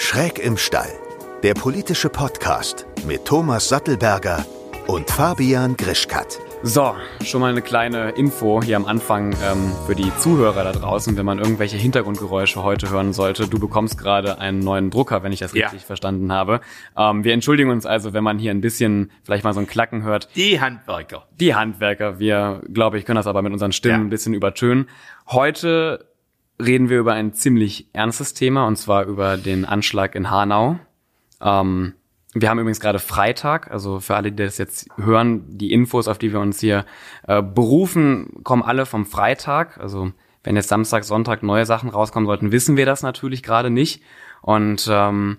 Schräg 0.00 0.38
im 0.38 0.56
Stall, 0.56 0.88
der 1.42 1.54
politische 1.54 2.08
Podcast 2.08 2.86
mit 3.06 3.24
Thomas 3.24 3.68
Sattelberger 3.68 4.46
und 4.86 5.10
Fabian 5.10 5.76
Grischkat. 5.76 6.38
So, 6.62 6.94
schon 7.24 7.40
mal 7.40 7.50
eine 7.50 7.62
kleine 7.62 8.10
Info 8.10 8.60
hier 8.62 8.76
am 8.76 8.84
Anfang 8.86 9.32
ähm, 9.44 9.72
für 9.86 9.94
die 9.94 10.10
Zuhörer 10.18 10.64
da 10.64 10.72
draußen, 10.72 11.16
wenn 11.16 11.24
man 11.26 11.38
irgendwelche 11.38 11.76
Hintergrundgeräusche 11.76 12.62
heute 12.64 12.90
hören 12.90 13.12
sollte. 13.12 13.46
Du 13.48 13.58
bekommst 13.60 13.96
gerade 13.98 14.38
einen 14.38 14.58
neuen 14.60 14.90
Drucker, 14.90 15.22
wenn 15.22 15.30
ich 15.32 15.38
das 15.40 15.54
richtig 15.54 15.84
verstanden 15.84 16.32
habe. 16.32 16.60
Ähm, 16.96 17.22
wir 17.24 17.32
entschuldigen 17.32 17.70
uns 17.70 17.84
also, 17.86 18.12
wenn 18.12 18.24
man 18.24 18.38
hier 18.38 18.50
ein 18.50 18.60
bisschen 18.60 19.10
vielleicht 19.24 19.44
mal 19.44 19.52
so 19.52 19.60
ein 19.60 19.66
Klacken 19.68 20.02
hört. 20.02 20.28
Die 20.36 20.60
Handwerker. 20.60 21.26
Die 21.38 21.54
Handwerker. 21.54 22.18
Wir, 22.18 22.60
glaube 22.72 22.98
ich, 22.98 23.04
können 23.04 23.16
das 23.16 23.26
aber 23.28 23.42
mit 23.42 23.52
unseren 23.52 23.72
Stimmen 23.72 23.94
Ja. 24.00 24.06
ein 24.06 24.10
bisschen 24.10 24.34
übertönen. 24.34 24.88
Heute 25.28 26.07
reden 26.60 26.88
wir 26.88 26.98
über 26.98 27.12
ein 27.14 27.32
ziemlich 27.34 27.88
ernstes 27.92 28.34
Thema 28.34 28.66
und 28.66 28.76
zwar 28.76 29.04
über 29.04 29.36
den 29.36 29.64
Anschlag 29.64 30.14
in 30.14 30.30
Hanau. 30.30 30.78
Ähm, 31.40 31.94
wir 32.34 32.50
haben 32.50 32.58
übrigens 32.58 32.80
gerade 32.80 32.98
Freitag, 32.98 33.70
also 33.70 34.00
für 34.00 34.16
alle, 34.16 34.30
die 34.30 34.44
das 34.44 34.58
jetzt 34.58 34.88
hören, 34.96 35.44
die 35.48 35.72
Infos, 35.72 36.08
auf 36.08 36.18
die 36.18 36.32
wir 36.32 36.40
uns 36.40 36.60
hier 36.60 36.84
äh, 37.26 37.42
berufen, 37.42 38.42
kommen 38.44 38.62
alle 38.62 38.86
vom 38.86 39.06
Freitag. 39.06 39.78
Also 39.78 40.12
wenn 40.44 40.56
jetzt 40.56 40.68
Samstag, 40.68 41.04
Sonntag 41.04 41.42
neue 41.42 41.66
Sachen 41.66 41.88
rauskommen 41.88 42.26
sollten, 42.26 42.52
wissen 42.52 42.76
wir 42.76 42.86
das 42.86 43.02
natürlich 43.02 43.42
gerade 43.42 43.70
nicht. 43.70 44.02
Und 44.42 44.88
ähm, 44.90 45.38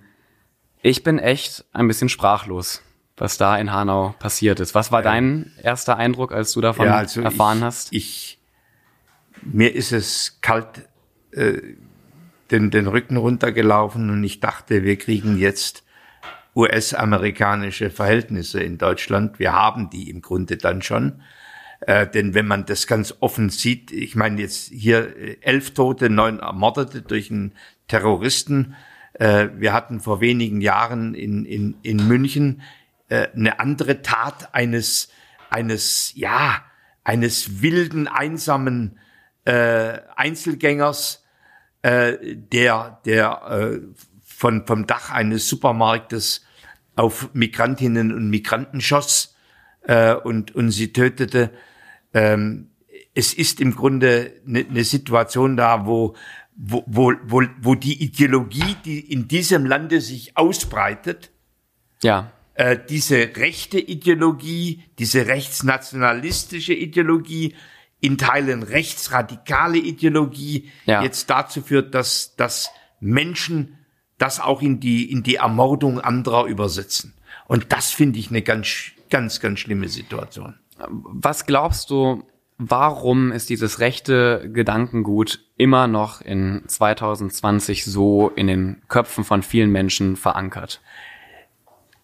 ich 0.82 1.04
bin 1.04 1.20
echt 1.20 1.66
ein 1.74 1.88
bisschen 1.88 2.10
sprachlos, 2.10 2.82
was 3.18 3.38
da 3.38 3.58
in 3.58 3.72
Hanau 3.72 4.16
passiert 4.20 4.60
ist. 4.60 4.74
Was 4.74 4.92
war 4.92 5.02
dein 5.02 5.52
erster 5.62 5.98
Eindruck, 5.98 6.32
als 6.32 6.54
du 6.54 6.62
davon 6.62 6.88
erfahren 6.88 7.58
ich, 7.60 7.64
hast? 7.64 7.94
Ich, 7.94 8.40
mir 9.44 9.74
ist 9.76 9.92
es 9.92 10.40
kalt 10.42 10.90
äh, 11.32 11.62
den, 12.52 12.72
den 12.72 12.88
Rücken 12.88 13.18
runtergelaufen 13.18 14.10
und 14.10 14.24
ich 14.24 14.40
dachte, 14.40 14.84
wir 14.84 14.98
kriegen 14.98 15.38
jetzt 15.38 15.84
US-amerikanische 16.56 17.90
Verhältnisse 17.90 18.62
in 18.62 18.78
Deutschland. 18.78 19.40
Wir 19.40 19.54
haben 19.54 19.90
die 19.90 20.10
im 20.10 20.22
Grunde 20.22 20.58
dann 20.58 20.82
schon. 20.82 21.22
Äh, 21.82 22.08
denn 22.08 22.34
wenn 22.34 22.48
man 22.48 22.66
das 22.66 22.88
ganz 22.88 23.16
offen 23.20 23.50
sieht, 23.50 23.92
ich 23.92 24.16
meine 24.16 24.42
jetzt 24.42 24.70
hier 24.70 25.16
äh, 25.18 25.38
elf 25.42 25.74
Tote, 25.74 26.10
neun 26.10 26.40
Ermordete 26.40 27.02
durch 27.02 27.32
einen 27.32 27.54
Terroristen. 27.88 28.76
Äh, 29.14 29.50
wir 29.56 29.72
hatten 29.72 30.02
vor 30.02 30.20
wenigen 30.20 30.60
Jahren 30.60 31.14
in, 31.14 31.46
in, 31.46 31.78
in 31.84 32.08
München 32.08 32.62
äh, 33.08 33.28
eine 33.34 33.60
andere 33.60 34.02
Tat 34.02 34.54
eines, 34.54 35.10
eines, 35.50 36.12
ja, 36.16 36.64
eines 37.04 37.62
wilden, 37.62 38.08
einsamen 38.08 39.00
äh, 39.50 40.02
Einzelgängers, 40.16 41.24
äh, 41.82 42.18
der, 42.36 43.00
der 43.06 43.42
äh, 43.50 43.80
von, 44.24 44.68
vom 44.68 44.86
Dach 44.86 45.10
eines 45.10 45.50
Supermarktes 45.50 46.46
auf 46.96 47.30
Migrantinnen 47.34 48.14
und 48.14 48.30
Migranten 48.30 48.80
schoss 48.80 49.36
äh, 49.82 50.14
und, 50.14 50.54
und 50.54 50.70
sie 50.70 50.94
tötete. 50.94 51.50
Ähm, 52.14 52.70
es 53.16 53.34
ist 53.34 53.60
im 53.60 53.76
Grunde 53.76 54.34
eine 54.48 54.66
ne 54.66 54.84
Situation 54.84 55.58
da, 55.58 55.88
wo, 55.88 56.16
wo, 56.56 56.84
wo, 56.86 57.14
wo, 57.24 57.42
wo 57.60 57.76
die 57.76 58.04
Ideologie, 58.04 58.76
die 58.86 59.00
in 59.00 59.28
diesem 59.28 59.66
Lande 59.66 60.00
sich 60.00 60.38
ausbreitet, 60.38 61.32
Ja, 62.04 62.32
äh, 62.54 62.78
diese 62.88 63.36
rechte 63.36 63.80
Ideologie, 63.80 64.84
diese 65.00 65.26
rechtsnationalistische 65.26 66.74
Ideologie, 66.74 67.56
in 68.02 68.18
Teilen 68.18 68.64
rechtsradikale 68.64 69.78
Ideologie 69.78 70.70
Ja. 70.86 71.04
jetzt 71.04 71.30
dazu 71.30 71.62
führt, 71.62 71.94
dass, 71.94 72.36
dass 72.36 72.70
Menschen 73.00 73.78
das 74.18 74.40
auch 74.40 74.62
in 74.62 74.80
die, 74.80 75.12
in 75.12 75.24
die 75.24 75.36
Ermordung 75.36 76.00
anderer 76.00 76.46
übersetzen. 76.46 77.14
Und 77.48 77.72
das 77.72 77.92
finde 77.92 78.20
ich 78.20 78.30
eine 78.30 78.42
ganz, 78.42 78.92
ganz, 79.10 79.40
ganz 79.40 79.60
schlimme 79.60 79.88
Situation. 79.88 80.56
Was 80.78 81.46
glaubst 81.46 81.90
du, 81.90 82.24
warum 82.58 83.32
ist 83.32 83.50
dieses 83.50 83.80
rechte 83.80 84.50
Gedankengut 84.54 85.44
immer 85.58 85.88
noch 85.88 86.22
in 86.22 86.64
2020 86.68 87.86
so 87.86 88.30
in 88.36 88.48
den 88.48 88.82
Köpfen 88.88 89.24
von 89.24 89.42
vielen 89.44 89.72
Menschen 89.72 90.16
verankert? 90.16 90.82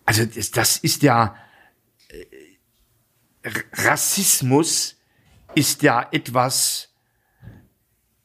Also 0.05 0.25
das, 0.25 0.51
das 0.51 0.77
ist 0.77 1.03
ja 1.03 1.35
äh, 2.09 3.49
Rassismus 3.73 4.94
ist 5.55 5.81
ja 5.81 6.07
etwas, 6.11 6.93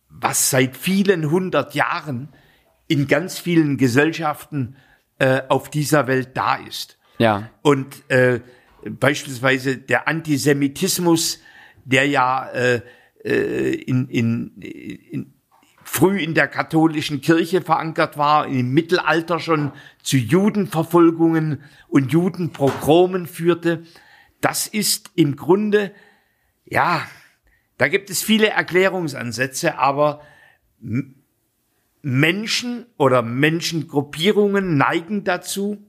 was 0.09 0.51
seit 0.51 0.77
vielen 0.77 1.31
hundert 1.31 1.75
Jahren 1.75 2.29
in 2.89 3.07
ganz 3.07 3.39
vielen 3.39 3.77
Gesellschaften 3.77 4.77
äh, 5.19 5.43
auf 5.49 5.71
dieser 5.71 6.07
Welt 6.07 6.31
da 6.35 6.57
ist. 6.57 6.99
Ja, 7.19 7.51
Und 7.63 8.11
äh, 8.11 8.41
beispielsweise 8.85 9.77
der 9.77 10.09
Antisemitismus, 10.09 11.41
der 11.85 12.07
ja 12.07 12.49
äh, 12.49 12.81
äh, 13.25 13.75
in, 13.75 14.09
in, 14.09 14.57
in, 14.59 15.35
früh 15.85 16.19
in 16.19 16.35
der 16.35 16.49
katholischen 16.49 17.21
Kirche 17.21 17.63
verankert 17.63 18.17
war, 18.17 18.47
im 18.47 18.73
Mittelalter 18.73 19.39
schon 19.39 19.73
zu 20.03 20.17
Judenverfolgungen 20.17 21.63
und 21.89 22.13
Judenpogromen 22.13 23.27
führte, 23.27 23.83
das 24.41 24.67
ist 24.67 25.11
im 25.15 25.37
Grunde, 25.37 25.93
ja, 26.65 27.03
da 27.81 27.89
gibt 27.89 28.11
es 28.11 28.23
viele 28.23 28.49
Erklärungsansätze, 28.49 29.79
aber 29.79 30.21
Menschen 32.03 32.85
oder 32.99 33.23
Menschengruppierungen 33.23 34.77
neigen 34.77 35.25
dazu, 35.25 35.83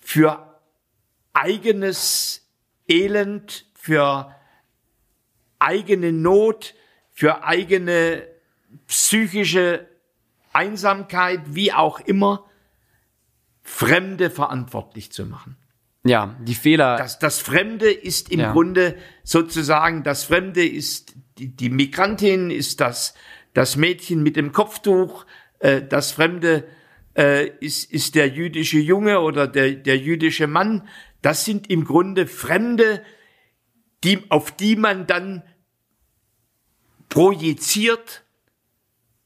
für 0.00 0.60
eigenes 1.32 2.44
Elend, 2.88 3.70
für 3.76 4.34
eigene 5.60 6.10
Not, 6.10 6.74
für 7.12 7.44
eigene 7.44 8.26
psychische 8.88 9.86
Einsamkeit, 10.52 11.54
wie 11.54 11.72
auch 11.72 12.00
immer, 12.00 12.50
Fremde 13.62 14.28
verantwortlich 14.28 15.12
zu 15.12 15.24
machen. 15.24 15.56
Ja, 16.04 16.36
die 16.40 16.54
Fehler. 16.54 16.96
Das, 16.96 17.18
das 17.18 17.38
Fremde 17.40 17.90
ist 17.90 18.30
im 18.30 18.40
Ja. 18.40 18.52
Grunde 18.52 18.96
sozusagen, 19.22 20.02
das 20.02 20.24
Fremde 20.24 20.66
ist 20.66 21.14
die, 21.38 21.48
die 21.54 21.70
Migrantin, 21.70 22.50
ist 22.50 22.80
das, 22.80 23.14
das 23.54 23.76
Mädchen 23.76 24.22
mit 24.22 24.36
dem 24.36 24.52
Kopftuch, 24.52 25.26
äh, 25.58 25.82
das 25.82 26.12
Fremde 26.12 26.64
äh, 27.16 27.48
ist, 27.60 27.90
ist 27.92 28.14
der 28.14 28.28
jüdische 28.28 28.78
Junge 28.78 29.20
oder 29.20 29.46
der, 29.46 29.72
der 29.72 29.98
jüdische 29.98 30.46
Mann. 30.46 30.88
Das 31.22 31.44
sind 31.44 31.68
im 31.70 31.84
Grunde 31.84 32.26
Fremde, 32.26 33.02
die, 34.04 34.30
auf 34.30 34.52
die 34.52 34.76
man 34.76 35.06
dann 35.06 35.42
projiziert 37.08 38.24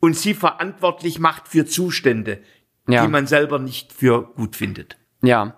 und 0.01 0.17
sie 0.17 0.35
verantwortlich 0.35 1.19
macht 1.19 1.49
für 1.49 1.67
Zustände, 1.67 2.41
Ja. 2.89 3.03
die 3.05 3.09
man 3.11 3.27
selber 3.27 3.59
nicht 3.59 3.93
für 3.93 4.25
gut 4.35 4.57
findet. 4.57 4.99
Ja, 5.23 5.57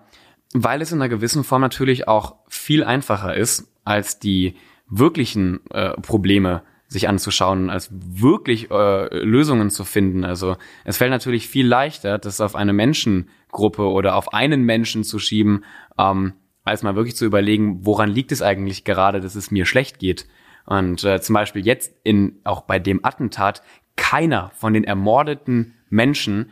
weil 0.53 0.81
es 0.81 0.91
in 0.91 1.01
einer 1.01 1.09
gewissen 1.09 1.43
Form 1.43 1.61
natürlich 1.61 2.07
auch 2.07 2.35
viel 2.47 2.83
einfacher 2.83 3.35
ist, 3.35 3.71
als 3.83 4.19
die 4.19 4.55
wirklichen 4.89 5.59
äh, 5.71 5.91
Probleme 6.01 6.63
sich 6.87 7.09
anzuschauen, 7.09 7.69
als 7.69 7.89
wirklich 7.91 8.71
äh, 8.71 9.17
Lösungen 9.17 9.69
zu 9.69 9.83
finden. 9.83 10.23
Also 10.23 10.55
es 10.85 10.97
fällt 10.97 11.11
natürlich 11.11 11.47
viel 11.47 11.67
leichter, 11.67 12.17
das 12.17 12.39
auf 12.39 12.55
eine 12.55 12.71
Menschengruppe 12.71 13.83
oder 13.83 14.15
auf 14.15 14.33
einen 14.33 14.63
Menschen 14.63 15.03
zu 15.03 15.19
schieben, 15.19 15.65
ähm, 15.97 16.33
als 16.63 16.83
mal 16.83 16.95
wirklich 16.95 17.15
zu 17.15 17.25
überlegen, 17.25 17.85
woran 17.85 18.09
liegt 18.09 18.31
es 18.31 18.41
eigentlich 18.41 18.83
gerade, 18.85 19.19
dass 19.19 19.35
es 19.35 19.51
mir 19.51 19.65
schlecht 19.65 19.99
geht. 19.99 20.27
Und 20.65 21.03
äh, 21.03 21.21
zum 21.21 21.33
Beispiel 21.33 21.65
jetzt 21.65 21.93
in 22.03 22.39
auch 22.43 22.61
bei 22.61 22.79
dem 22.79 23.03
Attentat 23.03 23.61
keiner 23.95 24.51
von 24.55 24.73
den 24.73 24.83
ermordeten 24.83 25.75
Menschen 25.89 26.51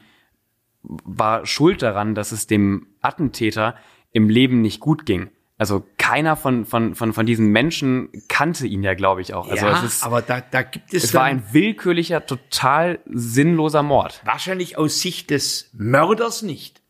war 0.83 1.45
schuld 1.45 1.81
daran, 1.81 2.15
dass 2.15 2.31
es 2.31 2.47
dem 2.47 2.87
Attentäter 3.01 3.75
im 4.15 4.29
Leben 4.29 4.61
nicht 4.61 4.79
gut 4.79 5.05
ging. 5.05 5.29
Also 5.57 5.85
keiner 5.97 6.35
von, 6.37 6.65
von, 6.65 6.95
von, 6.95 7.13
von 7.13 7.25
diesen 7.25 7.47
Menschen 7.47 8.09
kannte 8.29 8.65
ihn 8.65 8.81
ja, 8.81 8.93
glaube 8.93 9.19
ich, 9.21 9.33
auch. 9.33 9.49
Also 9.49 9.65
ja, 9.65 9.77
es, 9.77 9.83
ist, 9.83 10.05
aber 10.05 10.21
da, 10.21 10.39
da 10.39 10.61
gibt 10.63 10.93
es, 10.93 11.03
es 11.05 11.13
war 11.13 11.23
ein 11.23 11.43
willkürlicher, 11.51 12.25
total 12.25 12.99
sinnloser 13.05 13.83
Mord. 13.83 14.21
wahrscheinlich 14.23 14.77
aus 14.77 15.01
Sicht 15.01 15.31
des 15.31 15.69
Mörders 15.73 16.41
nicht. 16.41 16.81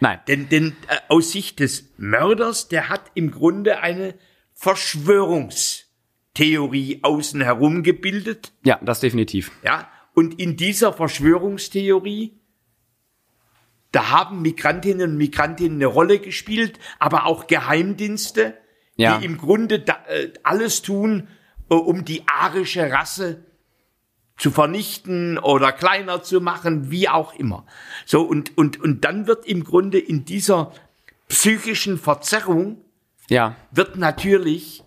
Nein. 0.00 0.20
Denn, 0.28 0.50
denn 0.50 0.76
äh, 0.88 0.98
aus 1.08 1.32
Sicht 1.32 1.60
des 1.60 1.94
Mörders, 1.96 2.68
der 2.68 2.90
hat 2.90 3.10
im 3.14 3.30
Grunde 3.30 3.80
eine 3.80 4.12
Verschwörungstheorie 4.52 7.00
außen 7.02 7.40
herum 7.40 7.82
gebildet. 7.82 8.52
Ja, 8.62 8.78
das 8.82 9.00
definitiv. 9.00 9.52
Ja, 9.62 9.88
und 10.14 10.38
in 10.38 10.58
dieser 10.58 10.92
Verschwörungstheorie, 10.92 12.34
da 13.94 14.10
haben 14.10 14.42
Migrantinnen 14.42 15.12
und 15.12 15.16
Migrantinnen 15.16 15.78
eine 15.78 15.86
Rolle 15.86 16.18
gespielt, 16.18 16.78
aber 16.98 17.26
auch 17.26 17.46
Geheimdienste, 17.46 18.54
Ja. 18.96 19.18
die 19.18 19.24
im 19.24 19.38
Grunde 19.38 19.80
da, 19.80 19.98
äh, 20.08 20.32
alles 20.42 20.82
tun, 20.82 21.28
äh, 21.70 21.74
um 21.74 22.04
die 22.04 22.22
arische 22.26 22.90
Rasse 22.90 23.44
zu 24.36 24.50
vernichten 24.50 25.38
oder 25.38 25.72
kleiner 25.72 26.22
zu 26.22 26.40
machen, 26.40 26.90
wie 26.90 27.08
auch 27.08 27.34
immer. 27.34 27.66
So, 28.04 28.22
und, 28.22 28.56
und, 28.58 28.80
und 28.80 29.04
dann 29.04 29.26
wird 29.26 29.46
im 29.46 29.62
Grunde 29.64 29.98
in 29.98 30.24
dieser 30.24 30.72
psychischen 31.28 31.98
Verzerrung 31.98 32.80
Ja, 33.28 33.56
wird 33.70 33.96
natürlich 33.96 34.82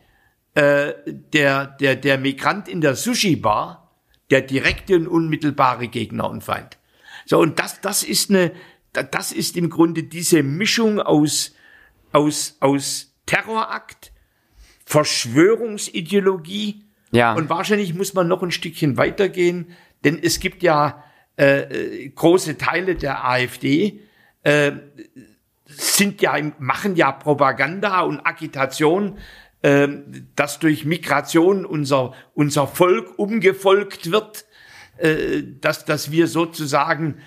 äh, 0.53 0.93
der, 1.05 1.65
der, 1.65 1.95
der 1.95 2.17
Migrant 2.17 2.67
in 2.67 2.81
der 2.81 2.95
Sushi-Bar 2.95 3.91
der 4.29 4.41
direkte 4.41 4.95
und 4.97 5.07
unmittelbare 5.07 5.87
Gegner 5.87 6.29
und 6.29 6.43
Feind. 6.43 6.77
So, 7.25 7.39
und 7.39 7.59
das, 7.59 7.79
das 7.81 8.03
ist 8.03 8.29
eine, 8.29 8.51
das 8.93 9.31
ist 9.31 9.57
im 9.57 9.69
Grunde 9.69 10.03
diese 10.03 10.43
Mischung 10.43 10.99
aus, 10.99 11.53
aus, 12.11 12.57
aus 12.59 13.13
Terrorakt, 13.25 14.11
Verschwörungsideologie, 14.85 16.83
ja. 17.11 17.33
und 17.33 17.49
wahrscheinlich 17.49 17.93
muss 17.93 18.13
man 18.13 18.27
noch 18.27 18.41
ein 18.43 18.51
Stückchen 18.51 18.97
weitergehen, 18.97 19.75
denn 20.03 20.19
es 20.21 20.39
gibt 20.39 20.63
ja 20.63 21.03
äh, 21.37 22.05
äh, 22.05 22.09
große 22.09 22.57
Teile 22.57 22.95
der 22.95 23.27
AfD, 23.27 24.01
äh, 24.43 24.71
sind 25.65 26.21
ja, 26.21 26.35
machen 26.57 26.95
ja 26.95 27.11
Propaganda 27.11 28.01
und 28.01 28.25
Agitation, 28.25 29.17
äh, 29.61 29.87
dass 30.35 30.59
durch 30.59 30.85
Migration 30.85 31.65
unser, 31.65 32.13
unser 32.33 32.67
Volk 32.67 33.19
umgefolgt 33.19 34.11
wird, 34.11 34.45
äh, 34.97 35.43
dass, 35.61 35.85
dass 35.85 36.11
wir 36.11 36.27
sozusagen 36.27 37.19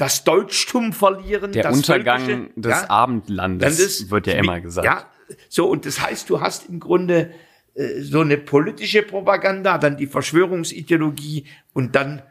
das 0.00 0.24
Deutschtum 0.24 0.92
verlieren. 0.92 1.52
der 1.52 1.64
das 1.64 1.76
Untergang 1.76 2.50
des 2.56 2.70
ja? 2.82 2.88
Abendlandes 2.90 3.78
ist- 3.78 4.10
wird 4.10 4.26
ja 4.26 4.34
immer 4.34 4.60
gesagt. 4.60 4.86
Ja, 4.86 5.04
so, 5.48 5.68
und 5.68 5.84
das 5.86 6.00
heißt, 6.00 6.28
du 6.30 6.40
hast 6.40 6.68
im 6.68 6.80
Grunde 6.80 7.32
äh, 7.74 8.00
so 8.00 8.20
eine 8.20 8.36
politische 8.38 9.02
Propaganda, 9.02 9.78
dann 9.78 9.96
die 9.96 10.06
Verschwörungsideologie 10.06 11.46
und 11.72 11.94
dann 11.94 12.22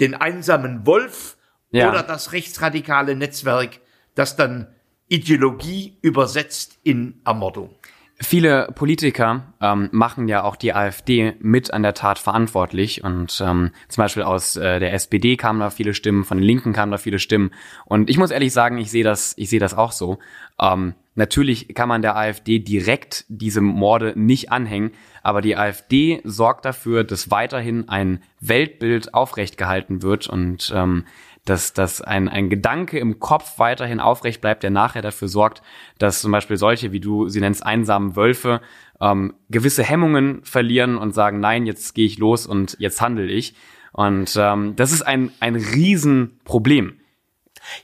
den 0.00 0.14
einsamen 0.14 0.86
Wolf 0.86 1.36
Ja. 1.70 1.90
oder 1.90 2.02
das 2.02 2.32
rechtsradikale 2.32 3.14
Netzwerk, 3.16 3.80
das 4.14 4.36
dann 4.36 4.68
Ideologie 5.08 5.98
übersetzt 6.02 6.78
in 6.82 7.20
Ermordung. 7.24 7.74
Viele 8.18 8.72
Politiker 8.74 9.52
ähm, 9.60 9.90
machen 9.92 10.26
ja 10.26 10.42
auch 10.42 10.56
die 10.56 10.72
AfD 10.72 11.34
mit 11.38 11.74
an 11.74 11.82
der 11.82 11.92
Tat 11.92 12.18
verantwortlich. 12.18 13.04
Und 13.04 13.42
ähm, 13.44 13.72
zum 13.88 14.02
Beispiel 14.02 14.22
aus 14.22 14.56
äh, 14.56 14.80
der 14.80 14.94
SPD 14.94 15.36
kamen 15.36 15.60
da 15.60 15.68
viele 15.68 15.92
Stimmen, 15.92 16.24
von 16.24 16.38
den 16.38 16.44
Linken 16.44 16.72
kamen 16.72 16.92
da 16.92 16.96
viele 16.96 17.18
Stimmen. 17.18 17.50
Und 17.84 18.08
ich 18.08 18.16
muss 18.16 18.30
ehrlich 18.30 18.54
sagen, 18.54 18.78
ich 18.78 18.90
sehe 18.90 19.04
das, 19.04 19.34
ich 19.36 19.50
sehe 19.50 19.60
das 19.60 19.74
auch 19.74 19.92
so. 19.92 20.18
Ähm, 20.58 20.94
natürlich 21.14 21.74
kann 21.74 21.90
man 21.90 22.00
der 22.00 22.16
AfD 22.16 22.58
direkt 22.58 23.26
diese 23.28 23.60
Morde 23.60 24.14
nicht 24.16 24.50
anhängen, 24.50 24.92
aber 25.22 25.42
die 25.42 25.58
AfD 25.58 26.22
sorgt 26.24 26.64
dafür, 26.64 27.04
dass 27.04 27.30
weiterhin 27.30 27.90
ein 27.90 28.22
Weltbild 28.40 29.12
aufrecht 29.12 29.58
gehalten 29.58 30.00
wird. 30.00 30.26
Und 30.26 30.72
ähm, 30.74 31.04
dass, 31.46 31.72
dass 31.72 32.02
ein, 32.02 32.28
ein 32.28 32.50
Gedanke 32.50 32.98
im 32.98 33.18
Kopf 33.18 33.58
weiterhin 33.58 34.00
aufrecht 34.00 34.40
bleibt, 34.42 34.62
der 34.62 34.70
nachher 34.70 35.00
dafür 35.00 35.28
sorgt, 35.28 35.62
dass 35.98 36.20
zum 36.20 36.32
Beispiel 36.32 36.56
solche, 36.58 36.92
wie 36.92 37.00
du 37.00 37.28
sie 37.28 37.40
nennst, 37.40 37.64
einsamen 37.64 38.16
Wölfe, 38.16 38.60
ähm, 39.00 39.34
gewisse 39.48 39.82
Hemmungen 39.82 40.44
verlieren 40.44 40.96
und 40.98 41.12
sagen, 41.14 41.40
nein, 41.40 41.64
jetzt 41.66 41.94
gehe 41.94 42.06
ich 42.06 42.18
los 42.18 42.46
und 42.46 42.76
jetzt 42.78 43.00
handle 43.00 43.26
ich. 43.26 43.54
Und 43.92 44.36
ähm, 44.38 44.76
das 44.76 44.92
ist 44.92 45.02
ein, 45.02 45.30
ein 45.40 45.54
Riesenproblem. 45.56 47.00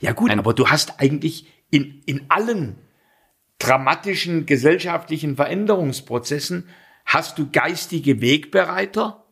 Ja 0.01 0.13
gut, 0.13 0.31
Ein- 0.31 0.39
aber 0.41 0.53
du 0.55 0.69
hast 0.69 1.01
eigentlich 1.01 1.47
in, 1.71 2.03
in 2.05 2.27
allen 2.29 2.77
dramatischen 3.59 4.45
gesellschaftlichen 4.45 5.37
Veränderungsprozessen 5.37 6.69
hast 7.07 7.39
du 7.39 7.49
geistige 7.51 8.21
Wegbereiter 8.21 9.25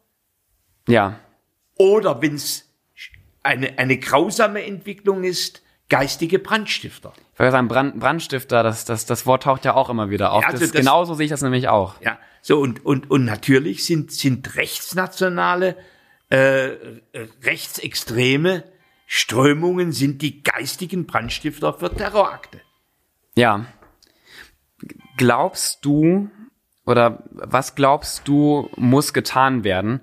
Ja, 0.88 1.18
oder 1.76 2.22
wenn 2.22 2.34
es 2.34 2.69
eine, 3.42 3.78
eine 3.78 3.98
grausame 3.98 4.64
Entwicklung 4.64 5.24
ist, 5.24 5.62
geistige 5.88 6.38
Brandstifter. 6.38 7.12
ich 7.32 7.38
wollte 7.38 7.52
sagen, 7.52 7.68
Brand, 7.68 7.98
Brandstifter, 7.98 8.62
das, 8.62 8.84
das, 8.84 9.06
das 9.06 9.26
Wort 9.26 9.42
taucht 9.42 9.64
ja 9.64 9.74
auch 9.74 9.90
immer 9.90 10.08
wieder 10.10 10.32
auf. 10.32 10.42
Ja, 10.42 10.48
also 10.48 10.60
das, 10.60 10.70
das- 10.72 10.80
genauso 10.80 11.14
sehe 11.14 11.24
ich 11.24 11.30
das 11.30 11.42
nämlich 11.42 11.68
auch. 11.68 12.00
Ja, 12.00 12.18
so 12.42 12.60
und, 12.60 12.84
und, 12.86 13.10
und 13.10 13.24
natürlich 13.24 13.84
sind, 13.84 14.12
sind 14.12 14.54
rechtsnationale, 14.56 15.76
äh, 16.28 16.70
rechtsextreme 17.42 18.64
Strömungen 19.06 19.90
sind 19.90 20.22
die 20.22 20.42
geistigen 20.44 21.06
Brandstifter 21.06 21.72
für 21.74 21.92
Terrorakte. 21.92 22.60
Ja. 23.34 23.66
Glaubst 25.16 25.84
du, 25.84 26.30
oder 26.86 27.24
was 27.32 27.74
glaubst 27.74 28.28
du, 28.28 28.70
muss 28.76 29.12
getan 29.12 29.64
werden, 29.64 30.00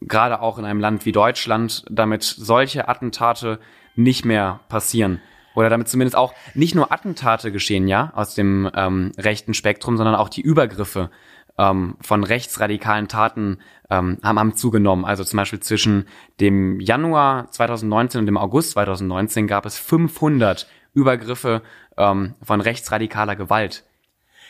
gerade 0.00 0.40
auch 0.40 0.58
in 0.58 0.64
einem 0.64 0.80
Land 0.80 1.04
wie 1.06 1.12
Deutschland, 1.12 1.84
damit 1.90 2.22
solche 2.22 2.88
Attentate 2.88 3.58
nicht 3.96 4.24
mehr 4.24 4.60
passieren? 4.68 5.20
Oder 5.54 5.70
damit 5.70 5.88
zumindest 5.88 6.16
auch 6.16 6.34
nicht 6.54 6.74
nur 6.76 6.92
Attentate 6.92 7.50
geschehen, 7.50 7.88
ja, 7.88 8.12
aus 8.14 8.34
dem 8.34 8.70
ähm, 8.74 9.12
rechten 9.18 9.54
Spektrum, 9.54 9.96
sondern 9.96 10.14
auch 10.14 10.28
die 10.28 10.40
Übergriffe 10.40 11.10
ähm, 11.58 11.96
von 12.00 12.22
rechtsradikalen 12.22 13.08
Taten 13.08 13.58
ähm, 13.90 14.18
haben, 14.22 14.38
haben 14.38 14.54
zugenommen. 14.54 15.04
Also 15.04 15.24
zum 15.24 15.36
Beispiel 15.38 15.58
zwischen 15.60 16.06
dem 16.38 16.78
Januar 16.78 17.50
2019 17.50 18.20
und 18.20 18.26
dem 18.26 18.36
August 18.36 18.70
2019 18.72 19.48
gab 19.48 19.66
es 19.66 19.76
500 19.78 20.68
Übergriffe 20.94 21.62
ähm, 21.96 22.34
von 22.42 22.60
rechtsradikaler 22.60 23.34
Gewalt 23.34 23.84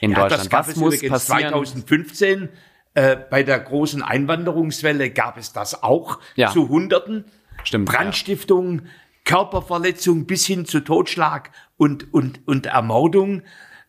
in 0.01 0.11
Ja, 0.11 0.19
Deutschland. 0.21 0.43
das 0.43 0.51
gab 0.51 0.61
Was 0.61 0.69
es 0.69 0.77
muss 0.77 0.95
passieren? 1.09 1.51
2015 1.51 2.49
äh, 2.95 3.17
bei 3.17 3.43
der 3.43 3.59
großen 3.61 4.03
Einwanderungswelle 4.03 5.11
gab 5.11 5.37
es 5.39 5.53
das 5.53 5.83
auch 5.83 6.19
Ja. 6.37 6.51
zu 6.51 6.69
Hunderten. 6.69 7.25
Stimmt, 7.65 7.89
Brandstiftungen, 7.89 8.89
Körperverletzung 9.25 10.27
bis 10.27 10.47
hin 10.47 10.65
zu 10.65 10.81
Totschlag 10.81 11.51
und, 11.77 12.13
und, 12.15 12.47
und 12.47 12.67
Ermordung. 12.67 13.43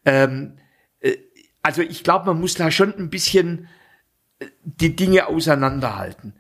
Ähm, 0.05 0.57
äh, 0.99 1.15
also 1.61 1.81
ich 1.81 2.03
glaube, 2.03 2.25
man 2.27 2.39
muss 2.39 2.55
da 2.55 2.71
schon 2.71 2.93
ein 2.97 3.09
bisschen 3.09 3.67
äh, 4.39 4.47
die 4.63 4.95
Dinge 4.95 5.27
auseinanderhalten. 5.27 6.33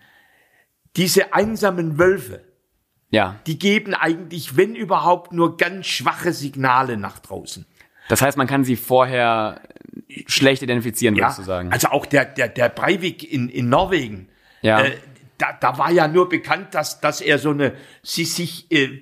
Diese 0.97 1.33
einsamen 1.33 1.97
Wölfe, 1.99 2.43
Ja, 3.09 3.39
die 3.47 3.57
geben 3.59 3.93
eigentlich, 3.93 4.57
wenn 4.57 4.75
überhaupt, 4.75 5.31
nur 5.33 5.55
ganz 5.57 5.85
schwache 5.87 6.33
Signale 6.33 6.97
nach 6.97 7.19
draußen. 7.19 7.65
das 8.09 8.21
heißt, 8.21 8.37
man 8.37 8.47
kann 8.47 8.63
sie 8.63 8.75
vorher 8.75 9.61
schlecht 10.27 10.61
identifizieren, 10.61 11.15
würdest 11.15 11.39
du 11.39 11.43
sagen. 11.43 11.71
Also 11.71 11.89
auch 11.89 12.05
der, 12.05 12.25
der, 12.25 12.49
der 12.49 12.69
Breivik 12.69 13.31
in, 13.31 13.49
in 13.49 13.69
Norwegen. 13.69 14.29
Ja. 14.61 14.81
Äh, 14.81 14.97
da, 15.37 15.53
da 15.53 15.77
war 15.77 15.91
ja 15.91 16.07
nur 16.07 16.27
bekannt, 16.29 16.73
dass, 16.73 16.99
dass 16.99 17.21
er 17.21 17.39
so 17.39 17.51
eine, 17.51 17.75
sie 18.01 18.25
sich 18.25 18.71
äh, 18.71 19.01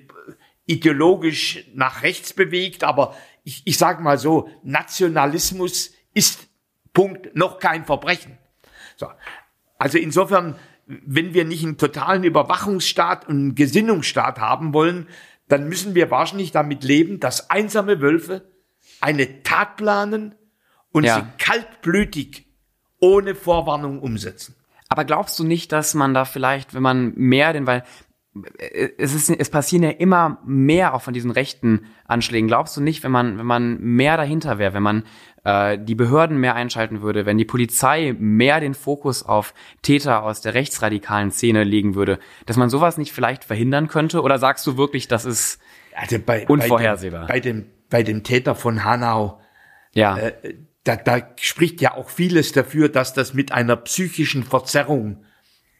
ideologisch 0.66 1.64
nach 1.74 2.02
rechts 2.02 2.32
bewegt, 2.32 2.84
aber 2.84 3.16
ich, 3.42 3.62
ich 3.64 3.78
sage 3.78 4.02
mal 4.02 4.18
so, 4.18 4.50
Nationalismus 4.62 5.92
ist 6.14 6.48
Punkt 6.92 7.34
noch 7.34 7.58
kein 7.58 7.84
Verbrechen. 7.84 8.38
So. 8.96 9.08
Also 9.78 9.98
insofern, 9.98 10.56
wenn 10.86 11.32
wir 11.32 11.44
nicht 11.44 11.64
einen 11.64 11.78
totalen 11.78 12.24
Überwachungsstaat 12.24 13.26
und 13.26 13.36
einen 13.36 13.54
Gesinnungsstaat 13.54 14.38
haben 14.38 14.74
wollen, 14.74 15.08
dann 15.48 15.68
müssen 15.68 15.94
wir 15.94 16.10
wahrscheinlich 16.10 16.52
damit 16.52 16.84
leben, 16.84 17.20
dass 17.20 17.50
einsame 17.50 18.00
Wölfe 18.00 18.50
eine 19.00 19.42
Tat 19.42 19.76
planen 19.76 20.34
und 20.98 21.04
Ja. 21.04 21.16
sie 21.16 21.44
kaltblütig 21.44 22.46
ohne 23.00 23.34
Vorwarnung 23.34 24.00
umsetzen. 24.00 24.54
Aber 24.88 25.04
glaubst 25.04 25.38
du 25.38 25.44
nicht, 25.44 25.72
dass 25.72 25.94
man 25.94 26.14
da 26.14 26.24
vielleicht, 26.24 26.74
wenn 26.74 26.82
man 26.82 27.12
mehr 27.14 27.52
den, 27.52 27.66
weil 27.66 27.84
äh, 28.58 28.88
es 28.98 29.14
ist, 29.14 29.30
es 29.30 29.50
passieren 29.50 29.82
ja 29.84 29.90
immer 29.90 30.38
mehr 30.44 30.94
auch 30.94 31.02
von 31.02 31.14
diesen 31.14 31.30
rechten 31.30 31.86
Anschlägen. 32.06 32.48
Glaubst 32.48 32.76
du 32.76 32.80
nicht, 32.80 33.02
wenn 33.02 33.10
man, 33.12 33.38
wenn 33.38 33.46
man 33.46 33.78
mehr 33.80 34.16
dahinter 34.16 34.58
wäre, 34.58 34.72
wenn 34.74 34.82
man 34.82 35.04
äh, 35.44 35.78
die 35.78 35.94
Behörden 35.94 36.38
mehr 36.38 36.54
einschalten 36.54 37.02
würde, 37.02 37.26
wenn 37.26 37.38
die 37.38 37.44
Polizei 37.44 38.14
mehr 38.18 38.60
den 38.60 38.74
Fokus 38.74 39.22
auf 39.22 39.54
Täter 39.82 40.22
aus 40.22 40.40
der 40.40 40.54
rechtsradikalen 40.54 41.30
Szene 41.32 41.64
legen 41.64 41.94
würde, 41.94 42.18
dass 42.46 42.56
man 42.56 42.70
sowas 42.70 42.96
nicht 42.98 43.12
vielleicht 43.12 43.44
verhindern 43.44 43.88
könnte? 43.88 44.22
Oder 44.22 44.38
sagst 44.38 44.66
du 44.66 44.76
wirklich, 44.76 45.06
das 45.08 45.24
ist 45.24 45.60
Also 45.94 46.18
bei, 46.18 46.46
Unvorhersehbar. 46.46 47.26
Bei 47.26 47.40
dem, 47.40 47.60
bei 47.60 47.62
dem, 47.62 47.72
bei 47.90 48.02
dem 48.02 48.22
Täter 48.24 48.54
von 48.54 48.84
Hanau, 48.84 49.40
ja, 49.94 50.16
Äh, 50.18 50.54
da, 50.88 50.96
da 50.96 51.28
spricht 51.36 51.82
ja 51.82 51.94
auch 51.94 52.08
vieles 52.08 52.52
dafür, 52.52 52.88
dass 52.88 53.12
das 53.12 53.34
mit 53.34 53.52
einer 53.52 53.76
psychischen 53.76 54.42
Verzerrung 54.42 55.24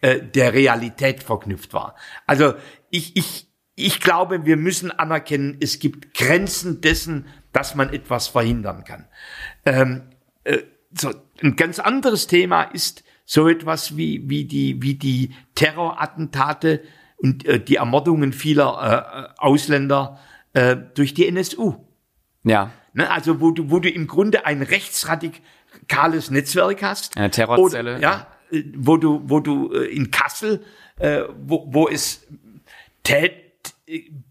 äh, 0.03 0.21
der 0.21 0.53
Realität 0.53 1.23
verknüpft 1.23 1.73
war. 1.73 1.97
Also 2.27 2.55
ich, 2.91 3.17
ich, 3.17 3.47
ich 3.75 4.01
glaube, 4.01 4.45
wir 4.45 4.59
müssen 4.59 4.91
anerkennen, 4.91 5.57
es 5.61 5.79
gibt 5.79 6.13
Grenzen 6.13 6.83
dessen, 6.83 7.27
dass 7.53 7.75
man 7.75 7.93
etwas 7.93 8.29
verhindern 8.29 8.85
kann. 8.85 9.07
Ähm, 9.65 10.03
äh, 10.45 10.59
so, 10.93 11.11
ein 11.43 11.57
ganz 11.57 11.79
anderes 11.79 12.27
Thema 12.27 12.65
ist 12.65 13.03
so 13.25 13.49
etwas 13.49 13.97
wie, 13.97 14.29
wie, 14.29 14.45
die, 14.45 14.83
wie 14.83 14.95
die 14.95 15.35
Terrorattentate 15.55 16.83
und 17.17 17.47
äh, 17.47 17.59
die 17.59 17.77
Ermordungen 17.77 18.35
vieler 18.35 19.33
äh, 19.39 19.41
Ausländer 19.41 20.19
äh, 20.53 20.77
durch 20.95 21.15
die 21.15 21.27
NSU. 21.27 21.77
ja, 22.45 22.73
Ne, 22.95 23.11
also 23.11 23.41
wo 23.41 23.51
du, 23.51 23.71
wo 23.71 23.79
du 23.81 23.91
im 23.91 24.07
Grunde 24.07 24.47
ein 24.47 24.63
rechtsradikales 24.63 26.31
Netzwerk 26.31 26.83
hast. 26.83 27.17
Eine 27.17 27.31
Terrorzelle. 27.31 27.97
Oder, 27.97 28.01
ja, 28.01 28.27
äh, 28.51 28.65
wo 28.77 28.97
du, 28.97 29.23
wo 29.25 29.41
du 29.41 29.73
äh, 29.73 29.85
in 29.87 30.11
Kassel 30.11 30.65
äh, 30.99 31.23
wo, 31.39 31.67
wo 31.69 31.89
es 31.89 32.27
tät, 33.03 33.33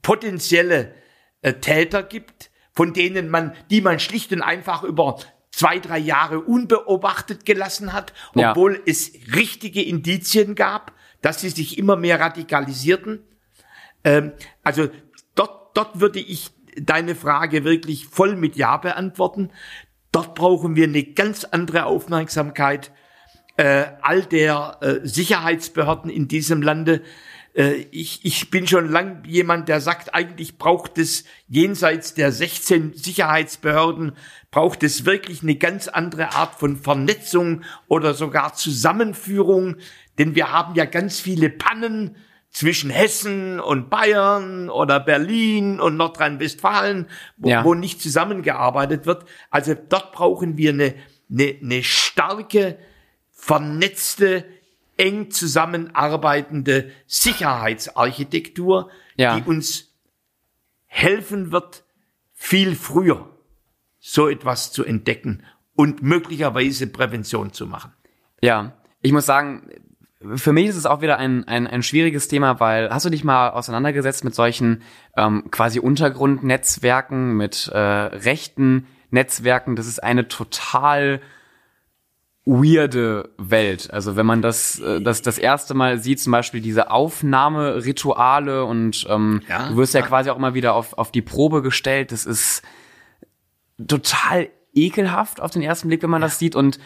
potenzielle 0.02 0.94
äh, 1.42 1.54
Täter 1.54 2.04
gibt, 2.04 2.52
von 2.74 2.94
denen 2.94 3.30
man, 3.30 3.56
die 3.70 3.82
man 3.82 4.00
schlicht 4.00 4.32
und 4.34 4.42
einfach 4.42 4.84
über 4.84 5.18
zwei, 5.52 5.80
drei 5.80 5.98
Jahre 5.98 6.42
unbeobachtet 6.42 7.46
gelassen 7.46 7.94
hat, 7.94 8.14
obwohl 8.36 8.76
ja. 8.76 8.82
es 8.86 9.14
richtige 9.34 9.82
Indizien 9.82 10.54
gab, 10.54 10.94
dass 11.22 11.42
sie 11.42 11.50
sich 11.50 11.78
immer 11.78 11.96
mehr 11.96 12.20
radikalisierten. 12.20 13.24
Ähm, 14.04 14.34
also 14.64 14.90
dort, 15.34 15.76
dort 15.76 16.00
würde 16.00 16.20
ich 16.20 16.52
deine 16.80 17.16
Frage 17.16 17.64
wirklich 17.64 18.08
voll 18.08 18.36
mit 18.36 18.56
Ja 18.56 18.78
beantworten. 18.78 19.52
Dort 20.12 20.36
brauchen 20.36 20.76
wir 20.76 20.86
eine 20.86 21.04
ganz 21.04 21.44
andere 21.44 21.86
Aufmerksamkeit 21.86 22.92
äh, 23.58 23.86
all 24.02 24.24
der 24.24 24.78
äh, 24.82 25.08
Sicherheitsbehörden 25.08 26.10
in 26.10 26.28
diesem 26.28 26.62
Lande. 26.62 27.02
Äh, 27.56 27.88
ich, 27.92 28.24
ich 28.24 28.50
bin 28.52 28.68
schon 28.68 28.90
lang 28.90 29.24
jemand, 29.26 29.68
der 29.68 29.82
sagt, 29.82 30.14
eigentlich 30.14 30.58
braucht 30.58 30.98
es 30.98 31.26
jenseits 31.48 32.14
der 32.14 32.32
16 32.32 32.94
Sicherheitsbehörden, 32.94 34.14
braucht 34.52 34.84
es 34.84 35.06
wirklich 35.06 35.42
eine 35.42 35.56
ganz 35.56 35.88
andere 35.88 36.34
Art 36.34 36.56
von 36.56 36.78
Vernetzung 36.78 37.64
oder 37.88 38.14
sogar 38.14 38.54
Zusammenführung, 38.54 39.78
denn 40.20 40.36
wir 40.36 40.52
haben 40.52 40.76
ja 40.76 40.86
ganz 40.86 41.20
viele 41.20 41.50
Pannen 41.50 42.16
zwischen 42.58 42.90
Hessen 42.90 43.60
und 43.60 43.92
Bayern 43.92 44.72
oder 44.72 45.00
Berlin 45.00 45.80
und 45.80 45.96
Nordrhein-Westfalen, 45.96 47.08
wo, 47.38 47.50
ja. 47.50 47.64
wo 47.64 47.76
nicht 47.76 48.02
zusammengearbeitet 48.02 49.06
wird. 49.06 49.26
Also 49.52 49.76
dort 49.76 50.12
brauchen 50.12 50.58
wir 50.58 50.72
eine, 50.72 50.96
eine, 51.30 51.56
eine 51.62 51.84
starke, 51.84 52.80
vernetzte, 53.32 54.44
eng 54.98 55.30
zusammenarbeitende 55.30 56.90
Sicherheitsarchitektur, 57.06 58.90
ja. 59.18 59.36
die 59.36 59.48
uns 59.48 59.94
helfen 60.88 61.52
wird, 61.52 61.84
viel 62.34 62.76
früher 62.76 63.30
so 64.00 64.30
etwas 64.30 64.72
zu 64.72 64.84
entdecken 64.84 65.44
und 65.76 66.02
möglicherweise 66.02 66.88
Prävention 66.88 67.54
zu 67.54 67.68
machen. 67.68 67.94
Ja, 68.42 68.82
ich 69.04 69.12
muss 69.12 69.28
sagen, 69.28 69.70
für 70.36 70.52
mich 70.52 70.68
ist 70.68 70.76
es 70.76 70.86
auch 70.86 71.02
wieder 71.02 71.18
ein, 71.18 71.48
ein, 71.48 71.68
ein 71.68 71.84
schwieriges 71.84 72.28
Thema, 72.28 72.60
weil 72.60 72.90
hast 72.90 73.06
du 73.06 73.10
dich 73.10 73.24
mal 73.24 73.50
auseinandergesetzt 73.52 74.24
mit 74.24 74.34
solchen 74.34 74.82
ähm, 75.16 75.52
quasi 75.52 75.80
Untergrundnetzwerken, 75.80 77.34
mit 77.38 77.68
äh, 77.68 77.78
rechten 77.78 78.88
Netzwerken? 79.12 79.76
Das 79.76 79.86
ist 79.86 80.04
eine 80.04 80.28
total 80.28 81.22
weirde 82.46 83.30
Welt. 83.38 83.94
Also 83.94 84.16
wenn 84.16 84.26
man 84.26 84.42
das, 84.42 84.80
äh, 84.80 85.02
das 85.02 85.22
das 85.22 85.38
erste 85.38 85.74
Mal 85.76 86.00
sieht, 86.00 86.20
zum 86.20 86.32
Beispiel 86.32 86.62
diese 86.62 86.90
Aufnahmerituale 86.90 88.66
und 88.66 89.06
ähm, 89.10 89.42
ja, 89.48 89.70
du 89.70 89.78
wirst 89.78 89.94
ja, 89.94 90.00
ja 90.00 90.08
quasi 90.08 90.30
auch 90.30 90.38
immer 90.38 90.54
wieder 90.54 90.74
auf, 90.74 90.98
auf 90.98 91.12
die 91.12 91.22
Probe 91.22 91.62
gestellt. 91.62 92.12
Das 92.12 92.26
ist 92.26 92.64
total 93.86 94.50
ekelhaft 94.74 95.42
auf 95.42 95.52
den 95.52 95.62
ersten 95.62 95.90
Blick, 95.90 96.02
wenn 96.04 96.10
man 96.10 96.22
ja. 96.22 96.28
das 96.28 96.40
sieht 96.40 96.56
und 96.56 96.80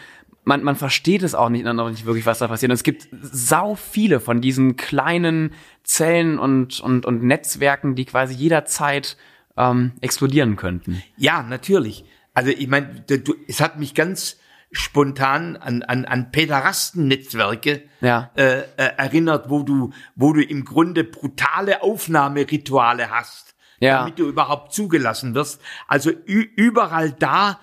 man, 0.44 0.62
man 0.62 0.76
versteht 0.76 1.22
es 1.22 1.34
auch 1.34 1.48
nicht, 1.48 1.64
noch 1.64 1.90
nicht 1.90 2.04
wirklich, 2.04 2.26
was 2.26 2.38
da 2.40 2.48
passiert. 2.48 2.70
Und 2.70 2.74
es 2.74 2.82
gibt 2.82 3.08
sau 3.20 3.74
viele 3.74 4.20
von 4.20 4.40
diesen 4.40 4.76
kleinen 4.76 5.54
Zellen 5.84 6.38
und, 6.38 6.80
und, 6.80 7.06
und 7.06 7.22
Netzwerken, 7.22 7.94
die 7.94 8.04
quasi 8.04 8.34
jederzeit 8.34 9.16
ähm, 9.56 9.92
explodieren 10.00 10.56
könnten. 10.56 11.02
Ja, 11.16 11.42
natürlich. 11.42 12.04
Also 12.34 12.50
ich 12.50 12.66
meine, 12.68 13.04
es 13.46 13.60
hat 13.60 13.78
mich 13.78 13.94
ganz 13.94 14.38
spontan 14.72 15.56
an, 15.56 15.82
an, 15.82 16.06
an 16.06 16.32
Pederasten-Netzwerke 16.32 17.82
ja. 18.00 18.30
äh, 18.36 18.60
äh, 18.60 18.64
erinnert, 18.96 19.50
wo 19.50 19.62
du, 19.62 19.92
wo 20.16 20.32
du 20.32 20.42
im 20.42 20.64
Grunde 20.64 21.04
brutale 21.04 21.82
Aufnahmerituale 21.82 23.10
hast, 23.10 23.54
ja. 23.80 23.98
damit 23.98 24.18
du 24.18 24.26
überhaupt 24.26 24.72
zugelassen 24.72 25.34
wirst. 25.34 25.60
Also 25.86 26.10
überall 26.10 27.12
da, 27.12 27.60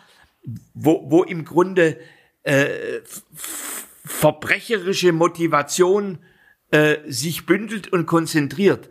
wo, 0.76 1.10
wo 1.10 1.24
im 1.24 1.46
Grunde 1.46 1.98
äh, 2.50 3.02
verbrecherische 4.04 5.12
Motivation 5.12 6.18
äh, 6.72 6.98
sich 7.08 7.46
bündelt 7.46 7.94
und 7.94 8.08
konzentriert, 8.08 8.90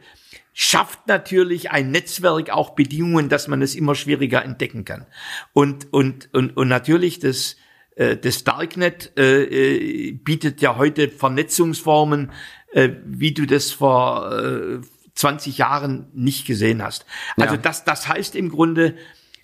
schafft 0.52 1.06
natürlich 1.08 1.70
ein 1.70 1.90
Netzwerk 1.90 2.50
auch 2.50 2.70
Bedingungen, 2.70 3.28
dass 3.28 3.48
man 3.48 3.60
es 3.60 3.74
immer 3.74 3.94
schwieriger 3.94 4.44
entdecken 4.44 4.84
kann. 4.84 5.06
Und, 5.52 5.92
und, 5.92 6.32
und, 6.32 6.56
und 6.56 6.68
natürlich 6.68 7.18
das, 7.18 7.56
äh, 7.96 8.16
das 8.16 8.44
Darknet 8.44 9.12
äh, 9.16 9.42
äh, 9.42 10.12
bietet 10.12 10.60
ja 10.60 10.76
heute 10.76 11.08
Vernetzungsformen, 11.08 12.30
äh, 12.72 12.90
wie 13.04 13.34
du 13.34 13.46
das 13.46 13.72
vor 13.72 14.32
äh, 14.32 14.80
20 15.14 15.58
Jahren 15.58 16.06
nicht 16.14 16.46
gesehen 16.46 16.80
hast. 16.80 17.06
Also 17.36 17.56
ja. 17.56 17.60
das, 17.60 17.84
das 17.84 18.06
heißt 18.06 18.36
im 18.36 18.50
Grunde, 18.50 18.94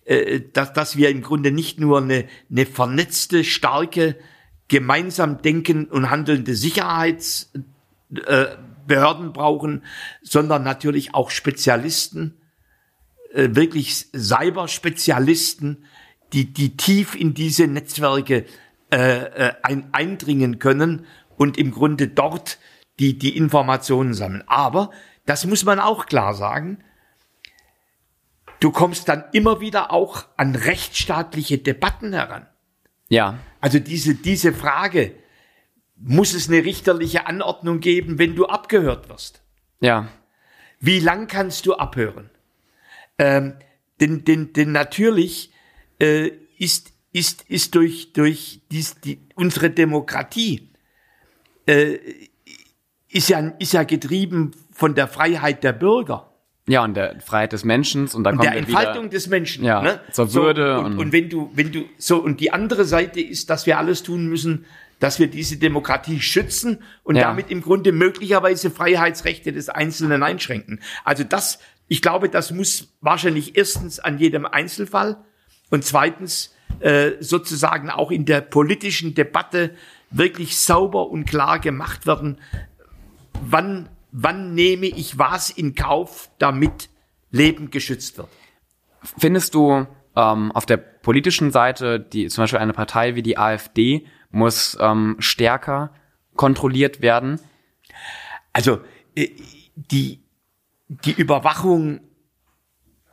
äh, 0.05 0.41
dass, 0.53 0.73
dass 0.73 0.97
wir 0.97 1.11
im 1.11 1.23
Grunde 1.23 1.51
nicht 1.51 1.81
nur 1.81 1.99
eine, 1.99 2.27
eine 2.51 2.67
vernetzte, 2.67 3.45
starke, 3.45 4.17
gemeinsam 4.69 5.43
denken 5.43 5.87
und 5.87 6.11
handelnde 6.11 6.55
Sicherheitsbehörden 6.55 7.69
äh, 9.29 9.33
brauchen, 9.33 9.83
sondern 10.23 10.63
natürlich 10.63 11.15
auch 11.15 11.31
Spezialisten, 11.31 12.35
äh, 13.33 13.51
wirklich 13.53 14.07
Cyberspezialisten, 14.17 15.85
die, 16.33 16.53
die 16.53 16.77
tief 16.77 17.15
in 17.15 17.35
diese 17.35 17.67
Netzwerke 17.67 18.47
äh, 18.91 18.97
äh, 18.97 19.53
ein, 19.63 19.89
eindringen 19.93 20.59
können 20.59 21.07
und 21.37 21.59
im 21.59 21.71
Grunde 21.71 22.09
dort 22.09 22.59
die, 22.99 23.19
die 23.19 23.37
Informationen 23.37 24.15
sammeln. 24.15 24.45
Aber, 24.47 24.91
das 25.27 25.47
muss 25.47 25.65
man 25.65 25.81
auch 25.81 26.07
klar 26.07 26.35
sagen, 26.35 26.79
du 28.61 28.71
kommst 28.71 29.09
dann 29.09 29.25
immer 29.33 29.61
wieder 29.61 29.93
auch 29.93 30.25
an 30.37 30.55
rechtsstaatliche 30.55 31.59
Debatten 31.59 32.13
heran. 32.13 32.47
Ja. 33.09 33.39
Also 33.61 33.79
diese, 33.79 34.15
diese 34.15 34.53
Frage, 34.53 35.15
muss 35.97 36.35
es 36.35 36.49
eine 36.49 36.65
richterliche 36.65 37.27
Anordnung 37.27 37.81
geben, 37.81 38.19
wenn 38.19 38.35
du 38.35 38.47
abgehört 38.47 39.09
wirst? 39.09 39.43
Ja. 39.81 40.09
Wie 40.81 41.01
lang 41.01 41.29
kannst 41.29 41.67
du 41.67 41.75
abhören? 41.75 42.31
Ähm, 43.19 43.55
denn, 44.01 44.25
denn, 44.25 44.53
denn 44.53 44.73
natürlich 44.73 45.53
äh, 46.01 46.31
ist, 46.59 46.93
ist, 47.13 47.49
ist 47.49 47.75
durch, 47.75 48.13
durch 48.13 48.61
dies, 48.71 49.01
die, 49.01 49.21
unsere 49.35 49.71
Demokratie 49.71 50.73
äh, 51.67 51.99
ist, 53.09 53.29
ja, 53.29 53.39
ist 53.59 53.73
ja 53.73 53.85
getrieben 53.85 54.51
von 54.73 54.95
der 54.95 55.07
Freiheit 55.07 55.63
der 55.63 55.73
Bürger. 55.73 56.34
Ja, 56.67 56.83
und 56.83 56.95
der 56.95 57.21
Freiheit 57.21 57.53
des 57.53 57.65
Menschen 57.65 58.09
und 58.09 58.25
da 58.25 58.31
und 58.31 58.39
kommt 58.39 58.49
der 58.49 58.57
Entfaltung 58.57 59.11
des 59.11 59.27
Menschen. 59.27 59.65
Ja, 59.65 59.83
ne? 59.83 60.01
zur 60.13 60.33
Würde. 60.33 60.77
So, 60.77 60.81
und, 60.81 60.93
und, 60.93 60.99
und 60.99 61.13
wenn 61.13 61.29
du, 61.29 61.51
wenn 61.55 61.73
du, 61.73 61.85
so, 61.99 62.17
und 62.17 62.41
die 62.41 62.53
andere 62.53 62.85
Seite 62.87 63.21
ist, 63.21 63.51
dass 63.51 63.67
wir 63.67 63.79
alles 63.79 64.03
tun 64.03 64.29
müssen, 64.29 64.65
dass 64.99 65.19
wir 65.19 65.27
diese 65.27 65.59
Demokratie 65.59 66.21
schützen 66.21 66.83
und 67.03 67.17
ja. 67.17 67.25
damit 67.25 67.51
im 67.51 67.61
Grunde 67.61 67.93
möglicherweise 67.93 68.71
Freiheitsrechte 68.71 69.53
des 69.53 69.69
Einzelnen 69.69 70.23
einschränken. 70.23 70.81
Also 71.05 71.25
das, 71.25 71.59
ich 71.89 72.01
glaube, 72.01 72.31
das 72.31 72.51
muss 72.51 72.95
wahrscheinlich 73.03 73.59
erstens 73.59 74.01
an 74.01 74.19
jedem 74.19 74.47
Einzelfall 74.47 75.19
und 75.69 75.85
zweitens 75.85 76.55
äh, 76.81 77.13
sozusagen 77.21 77.91
auch 77.91 78.11
in 78.11 78.25
der 78.25 78.41
politischen 78.41 79.15
Debatte 79.15 79.75
wirklich 80.11 80.57
sauber 80.57 81.11
und 81.11 81.27
klar 81.27 81.59
gemacht 81.59 82.07
werden, 82.07 82.39
wann 83.43 83.89
wann 84.15 84.55
nehme 84.55 84.87
ich 84.87 85.19
was 85.19 85.51
in 85.51 85.75
Kauf, 85.75 86.31
damit 86.39 86.89
Leben 87.31 87.71
geschützt 87.71 88.17
wird. 88.17 88.29
Findest 89.19 89.55
du 89.55 89.87
ähm, 90.15 90.53
auf 90.53 90.67
der 90.67 90.77
politischen 90.77 91.51
Seite, 91.51 91.99
die 91.99 92.29
zum 92.29 92.45
Beispiel 92.45 92.61
eine 92.61 92.73
Partei 92.73 93.17
wie 93.17 93.23
die 93.23 93.37
AfD 93.37 94.07
muss 94.31 94.79
ähm, 94.81 95.17
stärker 95.19 95.93
kontrolliert 96.37 97.03
werden? 97.03 97.41
Also 98.53 98.81
äh, 99.17 99.31
die 99.75 100.23
die 100.87 101.13
Überwachung 101.13 102.01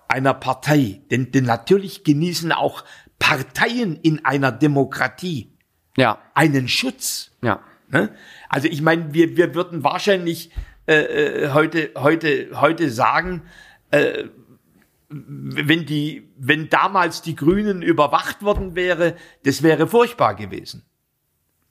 einer 0.08 0.36
Partei, 0.36 1.02
denn, 1.10 1.32
denn 1.32 1.46
natürlich 1.46 2.04
genießen 2.04 2.52
auch 2.52 2.84
Parteien 3.18 3.96
in 3.96 4.24
einer 4.24 4.52
Demokratie 4.52 5.58
ja. 5.98 6.20
einen 6.36 6.68
Schutz. 6.68 7.32
Ja. 7.42 7.62
Ne? 7.90 8.14
Also 8.50 8.68
ich 8.68 8.82
meine, 8.82 9.14
wir, 9.14 9.38
wir 9.38 9.56
würden 9.56 9.84
wahrscheinlich 9.84 10.52
äh, 10.92 11.46
äh, 11.46 11.50
heute, 11.54 11.92
heute, 11.96 12.50
heute 12.60 12.90
sagen, 12.90 13.44
äh, 13.92 14.26
wenn 15.10 15.86
die, 15.86 16.30
wenn 16.38 16.70
damals 16.70 17.22
die 17.22 17.36
Grünen 17.36 17.82
überwacht 17.82 18.44
worden 18.44 18.76
wäre, 18.76 19.16
das 19.44 19.64
wäre 19.64 19.88
furchtbar 19.88 20.36
gewesen. 20.36 20.84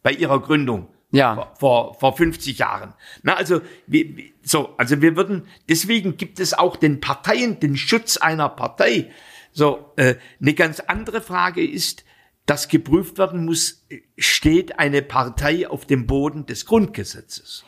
Bei 0.02 0.12
ihrer 0.12 0.40
Gründung. 0.40 0.88
Ja. 1.10 1.52
Vor, 1.58 1.94
vor 1.94 2.16
50 2.16 2.58
Jahren. 2.58 2.94
Na, 3.22 3.34
also, 3.34 3.60
wir, 3.86 4.06
so, 4.42 4.74
also 4.78 5.02
wir 5.02 5.16
würden, 5.16 5.46
deswegen 5.68 6.16
gibt 6.16 6.40
es 6.40 6.54
auch 6.54 6.76
den 6.76 7.00
Parteien 7.00 7.60
den 7.60 7.76
Schutz 7.76 8.16
einer 8.16 8.48
Partei. 8.48 9.10
So, 9.52 9.92
äh, 9.96 10.14
eine 10.40 10.54
ganz 10.54 10.80
andere 10.80 11.20
Frage 11.20 11.66
ist, 11.66 12.04
dass 12.46 12.68
geprüft 12.68 13.18
werden 13.18 13.44
muss, 13.44 13.86
steht 14.16 14.78
eine 14.78 15.02
Partei 15.02 15.68
auf 15.68 15.84
dem 15.84 16.06
Boden 16.06 16.46
des 16.46 16.64
Grundgesetzes? 16.64 17.64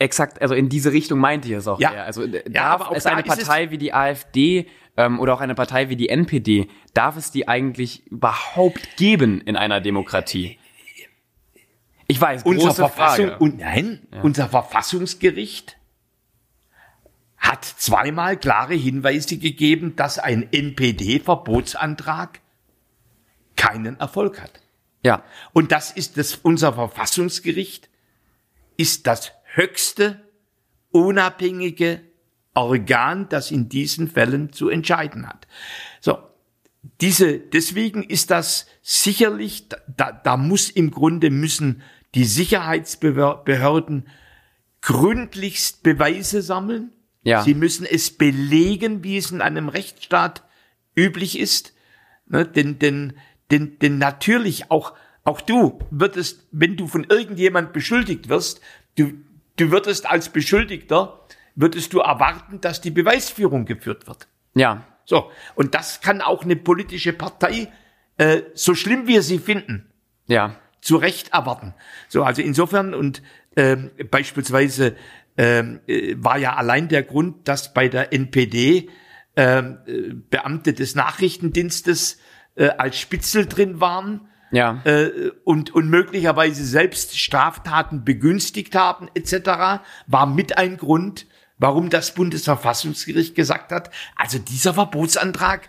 Exakt, 0.00 0.40
also 0.40 0.54
in 0.54 0.68
diese 0.70 0.92
Richtung 0.92 1.18
meinte 1.20 1.46
ich 1.46 1.54
es 1.54 1.68
auch 1.68 1.78
Ja. 1.78 1.92
eher. 1.92 2.04
Also 2.06 2.24
äh, 2.24 2.42
Ja, 2.46 2.50
darf 2.70 2.80
aber 2.80 2.90
auch 2.90 2.96
es 2.96 3.04
da 3.04 3.10
eine 3.10 3.22
Partei 3.22 3.70
wie 3.70 3.76
die 3.78 3.92
AfD 3.92 4.66
ähm, 4.96 5.20
oder 5.20 5.34
auch 5.34 5.40
eine 5.40 5.54
Partei 5.54 5.90
wie 5.90 5.96
die 5.96 6.08
NPD, 6.08 6.68
darf 6.94 7.16
es 7.18 7.30
die 7.30 7.46
eigentlich 7.48 8.06
überhaupt 8.06 8.96
geben 8.96 9.42
in 9.42 9.56
einer 9.56 9.80
Demokratie? 9.82 10.58
Ich 12.06 12.18
weiß, 12.20 12.42
unser 12.44 12.74
Verfassung 12.74 13.28
Frage. 13.28 13.44
und 13.44 13.58
nein, 13.58 14.00
unser 14.22 14.48
Verfassungsgericht 14.48 15.76
hat 17.36 17.64
zweimal 17.64 18.36
klare 18.38 18.74
Hinweise 18.74 19.36
gegeben, 19.38 19.96
dass 19.96 20.18
ein 20.18 20.48
NPD-Verbotsantrag 20.50 22.40
keinen 23.56 24.00
Erfolg 24.00 24.40
hat. 24.40 24.60
ja, 25.04 25.22
Und 25.52 25.72
das 25.72 25.90
ist 25.90 26.16
das, 26.16 26.36
unser 26.36 26.72
Verfassungsgericht 26.72 27.88
ist 28.76 29.06
das 29.06 29.32
höchste 29.54 30.20
unabhängige 30.90 32.00
Organ, 32.54 33.28
das 33.28 33.50
in 33.50 33.68
diesen 33.68 34.08
Fällen 34.08 34.52
zu 34.52 34.68
entscheiden 34.68 35.26
hat. 35.26 35.46
So. 36.00 36.18
Diese, 37.02 37.38
deswegen 37.38 38.02
ist 38.02 38.30
das 38.30 38.66
sicherlich, 38.80 39.68
da, 39.86 40.12
da 40.12 40.38
muss 40.38 40.70
im 40.70 40.90
Grunde 40.90 41.30
müssen 41.30 41.82
die 42.14 42.24
Sicherheitsbehörden 42.24 44.08
gründlichst 44.80 45.82
Beweise 45.82 46.40
sammeln. 46.40 46.92
Ja. 47.22 47.42
Sie 47.42 47.54
müssen 47.54 47.84
es 47.84 48.16
belegen, 48.16 49.04
wie 49.04 49.18
es 49.18 49.30
in 49.30 49.42
einem 49.42 49.68
Rechtsstaat 49.68 50.42
üblich 50.96 51.38
ist. 51.38 51.74
Ne, 52.26 52.46
denn, 52.46 52.78
denn, 52.78 53.12
denn, 53.50 53.78
denn 53.78 53.98
natürlich 53.98 54.70
auch, 54.70 54.94
auch 55.22 55.42
du 55.42 55.80
würdest, 55.90 56.46
wenn 56.50 56.76
du 56.76 56.86
von 56.86 57.04
irgendjemand 57.04 57.74
beschuldigt 57.74 58.28
wirst, 58.30 58.60
du, 58.96 59.12
du 59.56 59.70
würdest 59.70 60.06
als 60.06 60.28
Beschuldigter, 60.28 61.20
würdest 61.54 61.92
du 61.92 62.00
erwarten, 62.00 62.60
dass 62.60 62.80
die 62.80 62.90
Beweisführung 62.90 63.64
geführt 63.64 64.06
wird. 64.06 64.28
ja, 64.54 64.86
So, 65.04 65.30
und 65.54 65.74
das 65.74 66.00
kann 66.00 66.20
auch 66.20 66.44
eine 66.44 66.56
politische 66.56 67.12
Partei, 67.12 67.68
äh, 68.16 68.42
so 68.54 68.74
schlimm 68.74 69.06
wir 69.06 69.22
sie 69.22 69.38
finden, 69.38 69.90
ja, 70.26 70.56
zu 70.80 70.96
Recht 70.96 71.32
erwarten. 71.32 71.74
So, 72.08 72.22
also 72.22 72.42
insofern 72.42 72.94
und 72.94 73.22
ähm, 73.56 73.90
beispielsweise 74.10 74.96
ähm, 75.36 75.80
äh, 75.86 76.14
war 76.18 76.38
ja 76.38 76.54
allein 76.54 76.88
der 76.88 77.02
Grund, 77.02 77.48
dass 77.48 77.74
bei 77.74 77.88
der 77.88 78.12
NPD 78.12 78.88
ähm, 79.36 79.78
äh, 79.86 80.12
Beamte 80.12 80.72
des 80.72 80.94
Nachrichtendienstes 80.94 82.18
äh, 82.54 82.68
als 82.68 82.98
Spitzel 82.98 83.46
drin 83.46 83.80
waren 83.80 84.29
ja, 84.50 84.80
äh, 84.84 85.30
und, 85.44 85.74
und 85.74 85.88
möglicherweise 85.88 86.64
selbst 86.64 87.18
Straftaten 87.18 88.04
begünstigt 88.04 88.74
haben 88.74 89.08
etc., 89.14 89.82
war 90.06 90.26
mit 90.26 90.58
ein 90.58 90.76
Grund, 90.76 91.26
warum 91.58 91.90
das 91.90 92.14
Bundesverfassungsgericht 92.14 93.34
gesagt 93.34 93.70
hat, 93.70 93.90
also 94.16 94.38
dieser 94.38 94.74
Verbotsantrag, 94.74 95.68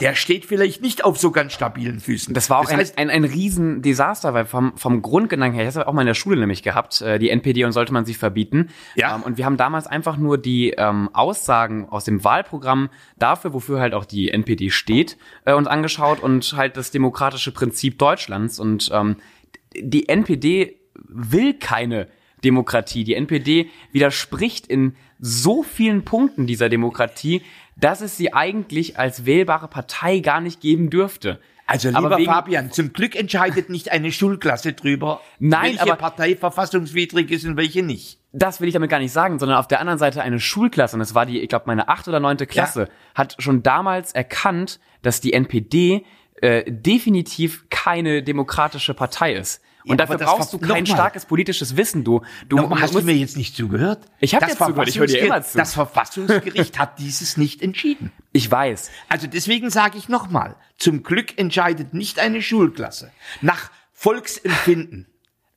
der 0.00 0.14
steht 0.14 0.44
vielleicht 0.44 0.82
nicht 0.82 1.04
auf 1.04 1.18
so 1.18 1.30
ganz 1.30 1.52
stabilen 1.52 2.00
Füßen. 2.00 2.34
Das 2.34 2.50
war 2.50 2.58
auch 2.58 2.68
ein, 2.68 2.78
heißt, 2.78 2.98
ein, 2.98 3.10
ein 3.10 3.24
Riesendesaster, 3.24 4.34
weil 4.34 4.44
vom, 4.44 4.76
vom 4.76 5.02
Grundgedanken 5.02 5.58
her, 5.58 5.68
ich 5.68 5.76
habe 5.76 5.86
auch 5.86 5.92
mal 5.92 6.02
in 6.02 6.06
der 6.06 6.14
Schule 6.14 6.38
nämlich 6.38 6.62
gehabt, 6.62 7.00
äh, 7.00 7.18
die 7.18 7.30
NPD 7.30 7.64
und 7.64 7.72
sollte 7.72 7.92
man 7.92 8.04
sie 8.04 8.14
verbieten. 8.14 8.70
Ja. 8.96 9.14
Ähm, 9.14 9.22
und 9.22 9.38
wir 9.38 9.44
haben 9.44 9.56
damals 9.56 9.86
einfach 9.86 10.16
nur 10.16 10.38
die 10.38 10.70
ähm, 10.70 11.10
Aussagen 11.12 11.88
aus 11.88 12.04
dem 12.04 12.24
Wahlprogramm 12.24 12.90
dafür, 13.18 13.52
wofür 13.52 13.80
halt 13.80 13.94
auch 13.94 14.04
die 14.04 14.30
NPD 14.30 14.70
steht, 14.70 15.16
äh, 15.44 15.52
uns 15.52 15.68
angeschaut 15.68 16.20
und 16.20 16.54
halt 16.54 16.76
das 16.76 16.90
demokratische 16.90 17.52
Prinzip 17.52 17.98
Deutschlands. 17.98 18.58
Und 18.58 18.90
ähm, 18.92 19.16
die 19.74 20.08
NPD 20.08 20.80
will 20.94 21.54
keine 21.54 22.08
Demokratie. 22.44 23.04
Die 23.04 23.14
NPD 23.14 23.70
widerspricht 23.92 24.66
in 24.66 24.96
so 25.20 25.62
vielen 25.62 26.04
Punkten 26.04 26.46
dieser 26.46 26.68
Demokratie, 26.68 27.42
dass 27.80 28.00
es 28.00 28.16
sie 28.16 28.32
eigentlich 28.34 28.98
als 28.98 29.24
wählbare 29.24 29.68
Partei 29.68 30.18
gar 30.20 30.40
nicht 30.40 30.60
geben 30.60 30.90
dürfte. 30.90 31.40
also 31.66 31.90
Aber 31.90 32.00
lieber 32.08 32.18
wegen- 32.18 32.32
Fabian, 32.32 32.72
zum 32.72 32.92
Glück 32.94 33.14
entscheidet 33.14 33.68
nicht 33.70 33.90
eine 33.92 34.10
Schulklasse 34.10 34.72
drüber, 34.72 35.20
Nein, 35.38 35.64
welche 35.72 35.82
aber- 35.82 35.96
Partei 35.96 36.34
verfassungswidrig 36.36 37.30
ist 37.30 37.44
und 37.44 37.56
welche 37.56 37.82
nicht. 37.82 38.18
das 38.32 38.60
will 38.60 38.68
ich 38.68 38.74
damit 38.74 38.90
gar 38.90 38.98
nicht 39.00 39.12
sagen, 39.12 39.38
sondern 39.38 39.58
auf 39.58 39.68
der 39.68 39.80
anderen 39.80 39.98
Seite 39.98 40.22
eine 40.22 40.40
Schulklasse, 40.40 40.96
und 40.96 41.00
das 41.00 41.14
war 41.14 41.26
die, 41.26 41.40
ich 41.40 41.48
glaube, 41.48 41.64
meine 41.66 41.88
achte 41.88 42.10
oder 42.10 42.20
neunte 42.20 42.46
Klasse, 42.46 42.88
hat 43.14 43.36
schon 43.38 43.62
damals 43.62 44.12
erkannt, 44.12 44.80
dass 45.02 45.20
die 45.20 45.32
NPD 45.32 46.04
äh, 46.40 46.64
definitiv 46.70 47.66
keine 47.70 48.22
demokratische 48.22 48.94
Partei 48.94 49.34
ist. 49.34 49.60
Und 49.90 49.98
dafür 49.98 50.18
brauchst 50.18 50.52
du 50.52 50.58
kein 50.58 50.86
starkes 50.86 51.26
politisches 51.26 51.76
Wissen, 51.76 52.04
du. 52.04 52.22
Du 52.48 52.56
Nochmal, 52.56 52.82
hast 52.82 52.94
du 52.94 53.02
mir 53.02 53.14
jetzt 53.14 53.36
nicht 53.36 53.56
zugehört? 53.56 54.00
Ich 54.20 54.34
hab 54.34 54.40
Das 54.40 54.50
jetzt 54.50 54.58
zugehört, 54.58 54.88
ich 54.88 54.98
höre 54.98 55.06
dir 55.06 55.20
immer 55.20 55.42
zu. 55.42 55.58
Das 55.58 55.74
Verfassungsgericht 55.74 56.78
hat 56.78 56.98
dieses 56.98 57.36
nicht 57.36 57.62
entschieden. 57.62 58.12
ich 58.32 58.50
weiß. 58.50 58.90
Also 59.08 59.26
deswegen 59.26 59.70
sage 59.70 59.98
ich 59.98 60.08
nochmal, 60.08 60.56
zum 60.76 61.02
Glück 61.02 61.38
entscheidet 61.38 61.94
nicht 61.94 62.18
eine 62.18 62.42
Schulklasse 62.42 63.10
nach 63.40 63.70
Volksempfinden. 63.92 65.06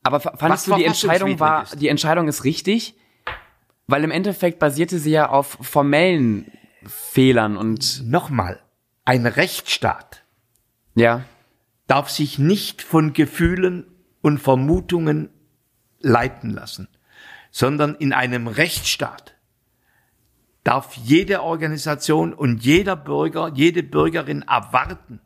Aber 0.04 0.20
fandest 0.20 0.42
Was 0.42 0.64
du, 0.66 0.76
die 0.76 0.86
Entscheidung 0.86 1.40
war, 1.40 1.64
ist. 1.64 1.82
die 1.82 1.88
Entscheidung 1.88 2.28
ist 2.28 2.44
richtig? 2.44 2.96
Weil 3.88 4.04
im 4.04 4.12
Endeffekt 4.12 4.58
basierte 4.60 5.00
sie 5.00 5.12
ja 5.12 5.30
auf 5.30 5.58
formellen 5.62 6.52
Fehlern 6.86 7.58
und, 7.58 8.04
Nochmal, 8.10 8.62
ein 9.06 9.26
Rechtsstaat 9.28 10.24
ja, 10.96 11.24
darf 11.88 12.10
sich 12.10 12.40
nicht 12.40 12.82
von 12.82 13.14
Gefühlen 13.14 13.86
und 14.22 14.40
Vermutungen 14.40 15.30
leiten 16.00 16.52
lassen, 16.52 16.88
sondern 17.52 17.96
in 17.96 18.14
einem 18.14 18.48
Rechtsstaat 18.48 19.36
darf 20.64 20.96
jede 20.96 21.42
Organisation 21.42 22.34
und 22.34 22.64
jeder 22.64 22.96
Bürger, 22.96 23.52
jede 23.54 23.84
Bürgerin 23.84 24.44
erwarten, 24.44 25.22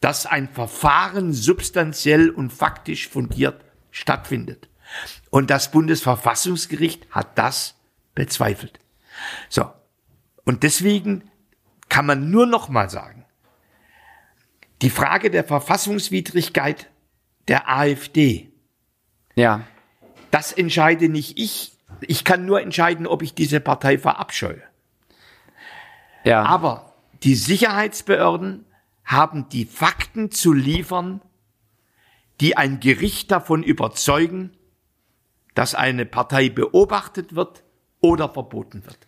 dass 0.00 0.26
ein 0.26 0.48
Verfahren 0.48 1.32
substanziell 1.32 2.30
und 2.30 2.52
faktisch 2.52 3.08
fundiert 3.08 3.64
stattfindet. 3.90 4.68
Und 5.30 5.50
das 5.50 5.70
Bundesverfassungsgericht 5.70 7.06
hat 7.10 7.38
das 7.38 7.76
bezweifelt. 8.14 8.78
So. 9.48 9.72
Und 10.44 10.62
deswegen 10.62 11.30
kann 11.88 12.06
man 12.06 12.30
nur 12.30 12.46
noch 12.46 12.68
mal 12.68 12.90
sagen, 12.90 13.24
die 14.82 14.90
Frage 14.90 15.30
der 15.30 15.44
Verfassungswidrigkeit 15.44 16.90
der 17.48 17.68
AfD, 17.68 18.50
ja, 19.34 19.62
das 20.30 20.52
entscheide 20.52 21.08
nicht 21.08 21.38
ich. 21.38 21.72
Ich 22.00 22.24
kann 22.24 22.44
nur 22.44 22.60
entscheiden, 22.60 23.06
ob 23.06 23.22
ich 23.22 23.34
diese 23.34 23.60
Partei 23.60 23.98
verabscheue. 23.98 24.62
ja. 26.24 26.42
Aber 26.44 26.94
die 27.22 27.34
Sicherheitsbehörden 27.34 28.64
haben 29.04 29.48
die 29.48 29.64
Fakten 29.64 30.30
zu 30.30 30.52
liefern, 30.52 31.20
die 32.40 32.56
ein 32.56 32.80
Gericht 32.80 33.30
davon 33.30 33.62
überzeugen, 33.62 34.50
dass 35.54 35.74
eine 35.74 36.04
Partei 36.04 36.48
beobachtet 36.50 37.34
wird 37.34 37.62
oder 38.00 38.28
verboten 38.28 38.84
wird. 38.84 38.98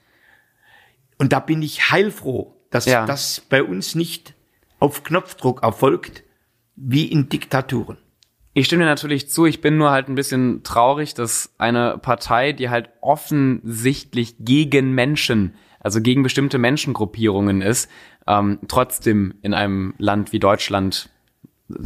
Und 1.19 1.33
da 1.33 1.41
bin 1.41 1.61
ich 1.61 1.91
heilfroh, 1.91 2.55
dass 2.71 2.87
Ja. 2.87 3.05
das 3.05 3.41
bei 3.41 3.63
uns 3.63 3.95
nicht 3.95 4.35
auf 4.79 5.03
Knopfdruck 5.03 5.63
erfolgt, 5.63 6.23
wie 6.77 7.07
in 7.07 7.29
Diktaturen. 7.29 7.99
Ich 8.59 8.67
stimme 8.67 8.83
dir 8.83 8.89
natürlich 8.89 9.31
zu, 9.31 9.47
ich 9.47 9.61
bin 9.61 9.77
nur 9.77 9.93
halt 9.93 10.09
ein 10.09 10.17
bisschen 10.17 10.65
traurig, 10.65 11.15
dass 11.15 11.55
eine 11.59 11.97
Partei, 11.97 12.51
die 12.51 12.71
halt 12.71 12.91
offensichtlich 13.01 14.35
gegen 14.41 14.97
Menschen, 14.97 15.55
also 15.79 16.01
gegen 16.01 16.25
bestimmte 16.25 16.59
Menschengruppierungen 16.59 17.63
ist, 17.63 17.89
ähm, 18.27 18.59
trotzdem 18.67 19.35
in 19.43 19.55
einem 19.55 19.95
Land 19.99 20.33
wie 20.33 20.41
Deutschland 20.41 21.09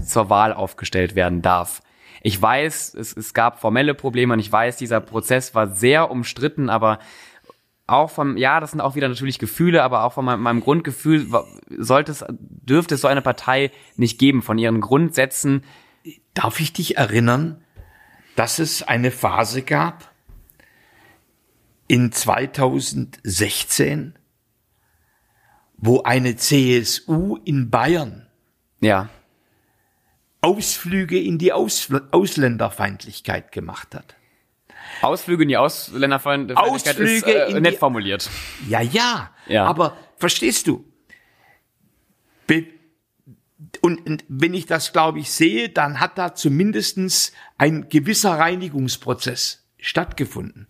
zur 0.03 0.31
Wahl 0.31 0.55
aufgestellt 0.55 1.15
werden 1.15 1.43
darf. 1.43 1.83
Ich 2.23 2.41
weiß, 2.41 2.95
es, 2.95 3.15
es 3.15 3.35
gab 3.35 3.61
formelle 3.61 3.93
Probleme 3.93 4.33
und 4.33 4.41
ich 4.41 4.51
weiß, 4.51 4.79
dieser 4.79 5.03
Prozess 5.03 5.55
war 5.55 5.75
sehr 5.75 6.11
umstritten, 6.11 6.71
aber 6.71 7.01
auch 7.87 8.09
vom, 8.09 8.39
ja, 8.39 8.61
das 8.61 8.71
sind 8.71 8.81
auch 8.81 8.95
wieder 8.95 9.11
natürlich 9.11 9.39
Gefühle, 9.39 9.83
aber 9.83 10.05
auch 10.05 10.15
von 10.15 10.25
meinem, 10.25 10.41
meinem 10.41 10.61
Grundgefühl 10.61 11.27
sollte 11.69 12.13
es, 12.13 12.25
dürfte 12.31 12.95
es 12.95 13.03
so 13.03 13.09
eine 13.09 13.21
Partei 13.21 13.73
nicht 13.97 14.19
geben, 14.19 14.41
von 14.41 14.57
ihren 14.57 14.81
Grundsätzen, 14.81 15.65
Darf 16.35 16.61
ich 16.61 16.73
dich 16.73 16.97
erinnern, 16.97 17.63
dass 18.37 18.59
es 18.59 18.83
eine 18.83 19.11
Phase 19.11 19.63
gab 19.63 20.11
in 21.89 22.13
2016, 22.13 24.19
wo 25.77 26.03
eine 26.03 26.37
CSU 26.37 27.37
in 27.45 27.71
Bayern 27.71 28.27
ja, 28.81 29.09
Ausflüge 30.41 31.21
in 31.21 31.39
die 31.39 31.53
Ausl 31.53 32.09
Ausländerfeindlichkeit 32.11 33.53
gemacht 33.53 33.95
hat? 33.95 34.17
Ausflüge 35.03 35.45
in 35.45 35.49
die 35.51 35.57
Ausländerfeindlichkeit 35.57 36.67
ist 36.75 36.89
Ausflüge 36.89 37.47
äh, 37.47 37.51
in 37.53 37.63
nett 37.63 37.79
formuliert. 37.79 38.29
Ja, 38.69 38.81
ja, 38.81 39.31
Ja. 39.47 39.67
aber 39.67 39.97
verstehst 40.17 40.67
du? 40.67 40.85
Be 42.47 42.67
und, 43.81 44.07
und 44.07 44.25
wenn 44.29 44.55
ich 44.55 44.67
das, 44.67 44.93
glaube 44.93 45.19
ich, 45.21 45.31
sehe, 45.31 45.69
dann 45.69 46.01
hat 46.01 46.19
da 46.19 46.35
zumindestens 46.35 47.33
ein 47.59 47.89
gewisser 47.89 48.39
Reinigungsprozess 48.39 49.65
stattgefunden. 49.79 50.69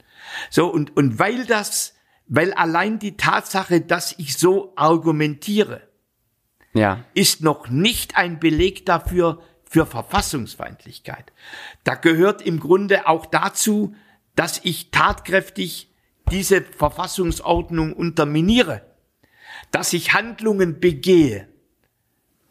So, 0.51 0.69
und, 0.69 0.97
und 0.97 1.19
weil 1.19 1.47
das, 1.47 1.95
weil 2.27 2.53
allein 2.55 2.99
die 2.99 3.17
Tatsache, 3.17 3.81
dass 3.81 4.15
ich 4.19 4.37
so 4.37 4.73
argumentiere, 4.77 5.89
Ja. 6.75 7.05
ist 7.15 7.43
noch 7.43 7.69
nicht 7.69 8.17
ein 8.17 8.41
Beleg 8.41 8.87
dafür 8.87 9.43
für 9.65 9.87
Verfassungsfeindlichkeit. 9.87 11.33
Da 11.85 11.95
gehört 11.95 12.43
im 12.43 12.61
Grunde 12.61 13.07
auch 13.07 13.27
dazu, 13.27 13.95
dass 14.35 14.61
ich 14.65 14.91
tatkräftig 14.91 15.91
diese 16.31 16.63
Verfassungsordnung 16.63 17.93
unterminiere, 17.93 18.83
dass 19.71 19.93
ich 19.93 20.15
Handlungen 20.15 20.81
begehe 20.81 21.49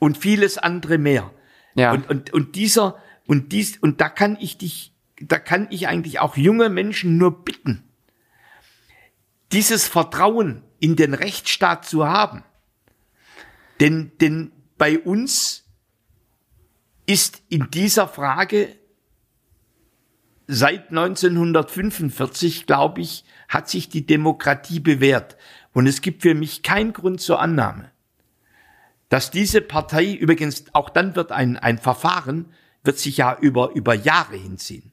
und 0.01 0.17
vieles 0.17 0.57
andere 0.57 0.97
mehr. 0.97 1.31
Ja. 1.75 1.93
Und, 1.93 2.09
und, 2.09 2.33
und 2.33 2.55
dieser, 2.55 2.97
und 3.27 3.51
dies, 3.51 3.77
und 3.77 4.01
da 4.01 4.09
kann 4.09 4.35
ich 4.41 4.57
dich, 4.57 4.95
da 5.21 5.37
kann 5.37 5.67
ich 5.69 5.87
eigentlich 5.87 6.19
auch 6.19 6.35
junge 6.35 6.69
Menschen 6.69 7.17
nur 7.19 7.45
bitten, 7.45 7.83
dieses 9.51 9.87
Vertrauen 9.87 10.63
in 10.79 10.95
den 10.95 11.13
Rechtsstaat 11.13 11.85
zu 11.85 12.07
haben. 12.07 12.43
Denn, 13.79 14.11
denn 14.19 14.51
bei 14.79 14.97
uns 14.97 15.65
ist 17.05 17.43
in 17.49 17.69
dieser 17.69 18.07
Frage 18.07 18.75
seit 20.47 20.89
1945, 20.89 22.65
glaube 22.65 23.01
ich, 23.01 23.23
hat 23.47 23.69
sich 23.69 23.87
die 23.87 24.07
Demokratie 24.07 24.79
bewährt. 24.79 25.37
Und 25.73 25.85
es 25.85 26.01
gibt 26.01 26.23
für 26.23 26.33
mich 26.33 26.63
keinen 26.63 26.91
Grund 26.91 27.21
zur 27.21 27.39
Annahme, 27.39 27.90
dass 29.11 29.29
diese 29.29 29.61
Partei, 29.61 30.13
übrigens, 30.13 30.65
auch 30.73 30.89
dann 30.89 31.15
wird 31.15 31.31
ein, 31.31 31.57
ein 31.57 31.77
Verfahren, 31.77 32.45
wird 32.83 32.97
sich 32.97 33.17
ja 33.17 33.37
über, 33.39 33.71
über 33.75 33.93
Jahre 33.93 34.35
hinziehen. 34.37 34.91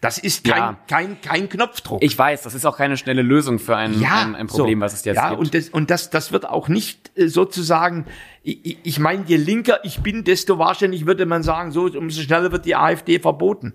Das 0.00 0.16
ist 0.18 0.44
kein, 0.44 0.56
Ja. 0.58 0.78
kein, 0.86 1.20
kein 1.20 1.48
Knopfdruck. 1.48 2.00
Ich 2.04 2.16
weiß, 2.16 2.42
das 2.42 2.54
ist 2.54 2.64
auch 2.64 2.76
keine 2.76 2.96
schnelle 2.96 3.22
Lösung 3.22 3.58
für 3.58 3.76
ein, 3.76 4.02
ein, 4.04 4.36
ein 4.36 4.46
Problem, 4.46 4.78
so. 4.78 4.84
was 4.84 4.92
es 4.92 5.04
jetzt 5.04 5.16
ja, 5.16 5.30
gibt. 5.30 5.40
Und 5.40 5.54
das, 5.54 5.68
und 5.70 5.90
das, 5.90 6.10
das 6.10 6.30
wird 6.30 6.48
auch 6.48 6.68
nicht 6.68 7.10
äh, 7.18 7.26
sozusagen, 7.26 8.06
ich, 8.44 8.64
ich- 8.64 8.78
ich 8.84 8.98
meine, 9.00 9.24
je 9.26 9.36
linker 9.36 9.84
ich 9.84 9.98
bin, 9.98 10.22
desto 10.22 10.58
wahrscheinlich 10.60 11.04
würde 11.04 11.26
man 11.26 11.42
sagen, 11.42 11.72
so 11.72 11.86
umso 11.86 12.22
schneller 12.22 12.52
wird 12.52 12.64
die 12.64 12.76
AfD 12.76 13.18
verboten. 13.18 13.74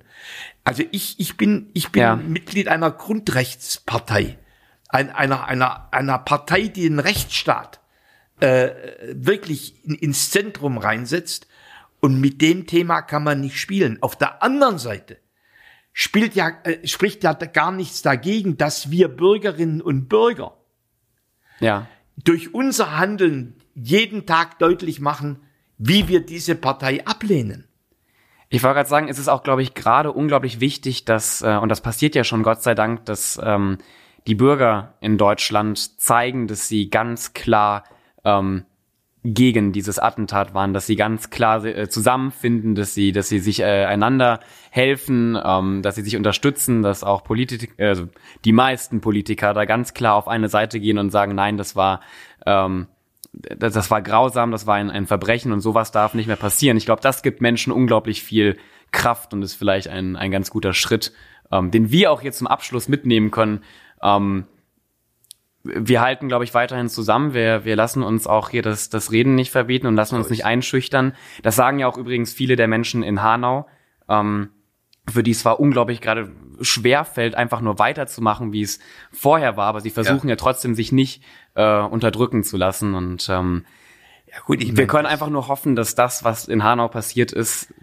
Also 0.63 0.83
ich, 0.91 1.19
ich 1.19 1.35
bin, 1.35 1.69
ich 1.73 1.91
bin 1.91 2.01
Ja. 2.01 2.15
Mitglied 2.15 2.69
einer 2.69 2.89
Grundrechtspartei, 2.91 4.37
ein, 4.87 5.09
einer, 5.09 5.43
einer, 5.45 5.89
einer 5.91 6.17
Partei, 6.19 6.69
die 6.69 6.83
den 6.87 6.99
Rechtsstaat 6.99 7.81
äh, 8.39 8.69
wirklich 9.13 9.83
in, 9.85 9.95
ins 9.95 10.31
Zentrum 10.31 10.77
reinsetzt. 10.77 11.47
Und 11.99 12.21
mit 12.21 12.41
dem 12.41 12.67
Thema 12.67 13.01
kann 13.01 13.23
man 13.23 13.41
nicht 13.41 13.59
spielen. 13.59 13.97
Auf 14.01 14.15
der 14.15 14.43
anderen 14.43 14.77
Seite 14.77 15.17
spielt 15.93 16.35
ja, 16.35 16.49
äh, 16.63 16.85
spricht 16.87 17.23
ja 17.23 17.33
gar 17.33 17.71
nichts 17.71 18.03
dagegen, 18.03 18.57
dass 18.57 18.91
wir 18.91 19.07
Bürgerinnen 19.07 19.81
und 19.81 20.07
Bürger 20.07 20.53
ja. 21.59 21.87
durch 22.23 22.53
unser 22.53 22.97
Handeln 22.97 23.55
jeden 23.73 24.27
Tag 24.27 24.59
deutlich 24.59 24.99
machen, 24.99 25.39
wie 25.79 26.07
wir 26.07 26.23
diese 26.23 26.55
Partei 26.55 27.05
ablehnen. 27.05 27.67
Ich 28.49 28.63
wollte 28.63 28.75
gerade 28.75 28.89
sagen, 28.89 29.09
es 29.09 29.19
ist 29.19 29.27
auch, 29.27 29.43
glaube 29.43 29.61
ich, 29.61 29.73
gerade 29.73 30.11
unglaublich 30.11 30.59
wichtig, 30.59 31.03
dass, 31.03 31.41
äh, 31.41 31.57
und 31.57 31.69
das 31.69 31.81
passiert 31.81 32.15
ja 32.15 32.23
schon, 32.23 32.43
Gott 32.43 32.63
sei 32.63 32.75
Dank, 32.75 33.05
dass 33.05 33.39
ähm, 33.43 33.79
die 34.27 34.35
Bürger 34.35 34.93
in 35.01 35.17
Deutschland 35.17 35.99
zeigen, 35.99 36.47
dass 36.47 36.67
sie 36.67 36.89
ganz 36.89 37.33
klar 37.33 37.83
ähm, 38.27 38.65
gegen 39.23 39.71
dieses 39.73 39.99
Attentat 39.99 40.53
waren, 40.53 40.73
dass 40.73 40.85
sie 40.85 40.95
ganz 40.95 41.29
klar 41.29 41.65
äh, 41.65 41.89
zusammenfinden, 41.89 42.75
dass 42.75 42.93
sie, 42.93 43.11
dass 43.11 43.29
sie 43.29 43.39
sich 43.39 43.61
äh, 43.61 43.85
einander 43.85 44.39
helfen, 44.69 45.37
ähm, 45.43 45.81
dass 45.81 45.95
sie 45.95 46.03
sich 46.03 46.15
unterstützen, 46.15 46.81
dass 46.81 47.03
auch 47.03 47.23
Politik, 47.23 47.73
also 47.79 48.07
die 48.45 48.53
meisten 48.53 49.01
Politiker 49.01 49.53
da 49.53 49.65
ganz 49.65 49.93
klar 49.93 50.15
auf 50.15 50.27
eine 50.27 50.49
Seite 50.49 50.79
gehen 50.79 50.97
und 50.97 51.09
sagen, 51.09 51.35
nein, 51.35 51.57
das 51.57 51.75
war 51.75 52.01
ähm, 52.45 52.87
das, 53.33 53.73
das 53.73 53.91
war 53.91 54.01
grausam, 54.01 54.51
das 54.51 54.65
war 54.67 54.75
ein, 54.75 54.89
ein 54.89 55.07
Verbrechen 55.07 55.51
und 55.51 55.61
sowas 55.61 55.91
darf 55.91 56.13
nicht 56.13 56.27
mehr 56.27 56.35
passieren. 56.35 56.77
Ich 56.77 56.85
glaube, 56.85 57.01
das 57.01 57.21
gibt 57.21 57.41
Menschen 57.41 57.73
unglaublich 57.73 58.23
viel 58.23 58.57
Kraft 58.91 59.33
und 59.33 59.43
ist 59.43 59.55
vielleicht 59.55 59.89
ein, 59.89 60.15
ein 60.15 60.31
ganz 60.31 60.49
guter 60.49 60.73
Schritt, 60.73 61.13
ähm, 61.51 61.71
den 61.71 61.91
wir 61.91 62.11
auch 62.11 62.21
jetzt 62.21 62.37
zum 62.37 62.47
Abschluss 62.47 62.87
mitnehmen 62.87 63.31
können. 63.31 63.63
Ähm, 64.01 64.45
wir 65.63 66.01
halten, 66.01 66.27
glaube 66.27 66.43
ich, 66.43 66.53
weiterhin 66.53 66.89
zusammen. 66.89 67.33
Wir, 67.33 67.65
wir 67.65 67.75
lassen 67.75 68.03
uns 68.03 68.27
auch 68.27 68.49
hier 68.49 68.61
das, 68.61 68.89
das 68.89 69.11
Reden 69.11 69.35
nicht 69.35 69.51
verbieten 69.51 69.87
und 69.87 69.95
lassen 69.95 70.15
uns 70.15 70.29
nicht 70.29 70.45
einschüchtern. 70.45 71.13
Das 71.43 71.55
sagen 71.55 71.79
ja 71.79 71.87
auch 71.87 71.97
übrigens 71.97 72.33
viele 72.33 72.55
der 72.55 72.67
Menschen 72.67 73.03
in 73.03 73.21
Hanau, 73.21 73.67
ähm, 74.07 74.49
für 75.09 75.23
die 75.23 75.31
es 75.31 75.39
zwar 75.39 75.59
unglaublich 75.59 76.01
gerade 76.01 76.31
schwer 76.61 77.05
fällt, 77.05 77.35
einfach 77.35 77.61
nur 77.61 77.79
weiterzumachen, 77.79 78.51
wie 78.51 78.61
es 78.61 78.79
vorher 79.11 79.57
war, 79.57 79.67
aber 79.67 79.81
sie 79.81 79.89
versuchen 79.89 80.29
ja, 80.29 80.35
trotzdem, 80.35 80.73
sich 80.73 80.91
nicht 80.91 81.23
äh, 81.55 81.79
unterdrücken 81.79 82.43
zu 82.43 82.57
lassen. 82.57 82.95
Und 82.95 83.27
ähm, 83.29 83.65
Ja 84.31 84.39
gut, 84.45 84.61
ich 84.61 84.69
wir 84.69 84.75
meine, 84.75 84.87
können 84.87 85.05
einfach 85.05 85.29
nur 85.29 85.47
hoffen, 85.47 85.75
dass 85.75 85.95
das, 85.95 86.23
was 86.23 86.47
in 86.47 86.63
Hanau 86.63 86.87
passiert 86.87 87.31
ist, 87.31 87.73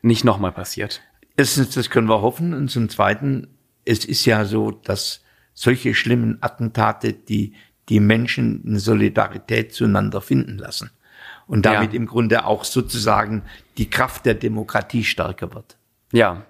nicht 0.00 0.24
nochmal 0.24 0.52
passiert. 0.52 1.02
erstens, 1.36 1.70
das 1.70 1.90
können 1.90 2.08
wir 2.08 2.22
hoffen. 2.22 2.54
Und 2.54 2.68
zum 2.68 2.88
Zweiten, 2.88 3.48
es 3.84 4.04
ist 4.04 4.24
ja 4.24 4.44
so, 4.44 4.70
dass 4.70 5.22
solche 5.54 5.94
schlimmen 5.94 6.38
Attentate, 6.40 7.12
die 7.12 7.54
die 7.88 8.00
Menschen 8.00 8.62
in 8.64 8.78
Solidarität 8.78 9.72
zueinander 9.74 10.20
finden 10.20 10.58
lassen. 10.58 10.90
Und 11.46 11.66
damit 11.66 11.92
Ja. 11.92 11.96
im 11.96 12.06
Grunde 12.06 12.46
auch 12.46 12.64
sozusagen 12.64 13.42
die 13.76 13.90
Kraft 13.90 14.24
der 14.24 14.34
Demokratie 14.34 15.04
stärker 15.04 15.52
wird. 15.54 15.76
Ja, 16.12 16.42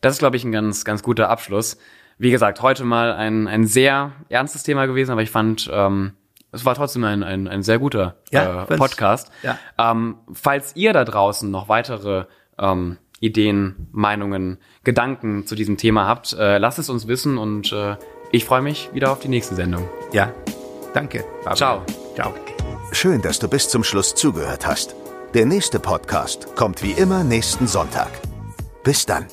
das 0.00 0.14
ist, 0.14 0.18
glaube 0.18 0.36
ich, 0.36 0.44
ein 0.44 0.52
ganz, 0.52 0.84
ganz 0.84 1.02
guter 1.02 1.28
Abschluss. 1.28 1.76
Wie 2.18 2.30
gesagt, 2.30 2.62
heute 2.62 2.84
mal 2.84 3.12
ein, 3.12 3.46
ein 3.48 3.66
sehr 3.66 4.12
ernstes 4.28 4.62
Thema 4.62 4.86
gewesen, 4.86 5.12
aber 5.12 5.22
ich 5.22 5.30
fand, 5.30 5.68
ähm, 5.72 6.12
es 6.52 6.64
war 6.64 6.74
trotzdem 6.74 7.04
ein, 7.04 7.22
ein, 7.22 7.48
ein 7.48 7.62
sehr 7.62 7.78
guter 7.78 8.16
Ja, 8.30 8.64
äh, 8.64 8.76
Podcast. 8.76 9.30
ja. 9.42 9.58
Ähm, 9.78 10.16
falls 10.32 10.74
ihr 10.76 10.92
da 10.92 11.04
draußen 11.04 11.50
noch 11.50 11.68
weitere 11.68 12.24
ähm, 12.58 12.98
Ideen, 13.20 13.88
Meinungen, 13.92 14.58
Gedanken 14.84 15.46
zu 15.46 15.54
diesem 15.54 15.76
Thema 15.76 16.06
habt, 16.06 16.32
äh, 16.34 16.58
lasst 16.58 16.78
es 16.78 16.88
uns 16.88 17.08
wissen 17.08 17.36
und 17.38 17.72
äh, 17.72 17.96
ich 18.34 18.44
freue 18.44 18.62
mich 18.62 18.90
wieder 18.92 19.12
auf 19.12 19.20
die 19.20 19.28
nächste 19.28 19.54
Sendung. 19.54 19.88
Ja, 20.12 20.32
danke. 20.92 21.24
Fabian. 21.44 21.56
Ciao. 21.56 21.82
Ciao. 22.16 22.34
Schön, 22.90 23.22
dass 23.22 23.38
du 23.38 23.48
bis 23.48 23.68
zum 23.68 23.84
Schluss 23.84 24.14
zugehört 24.14 24.66
hast. 24.66 24.96
Der 25.34 25.46
nächste 25.46 25.78
Podcast 25.78 26.54
kommt 26.56 26.82
wie 26.82 26.92
immer 26.92 27.22
nächsten 27.22 27.68
Sonntag. 27.68 28.10
Bis 28.82 29.06
dann. 29.06 29.26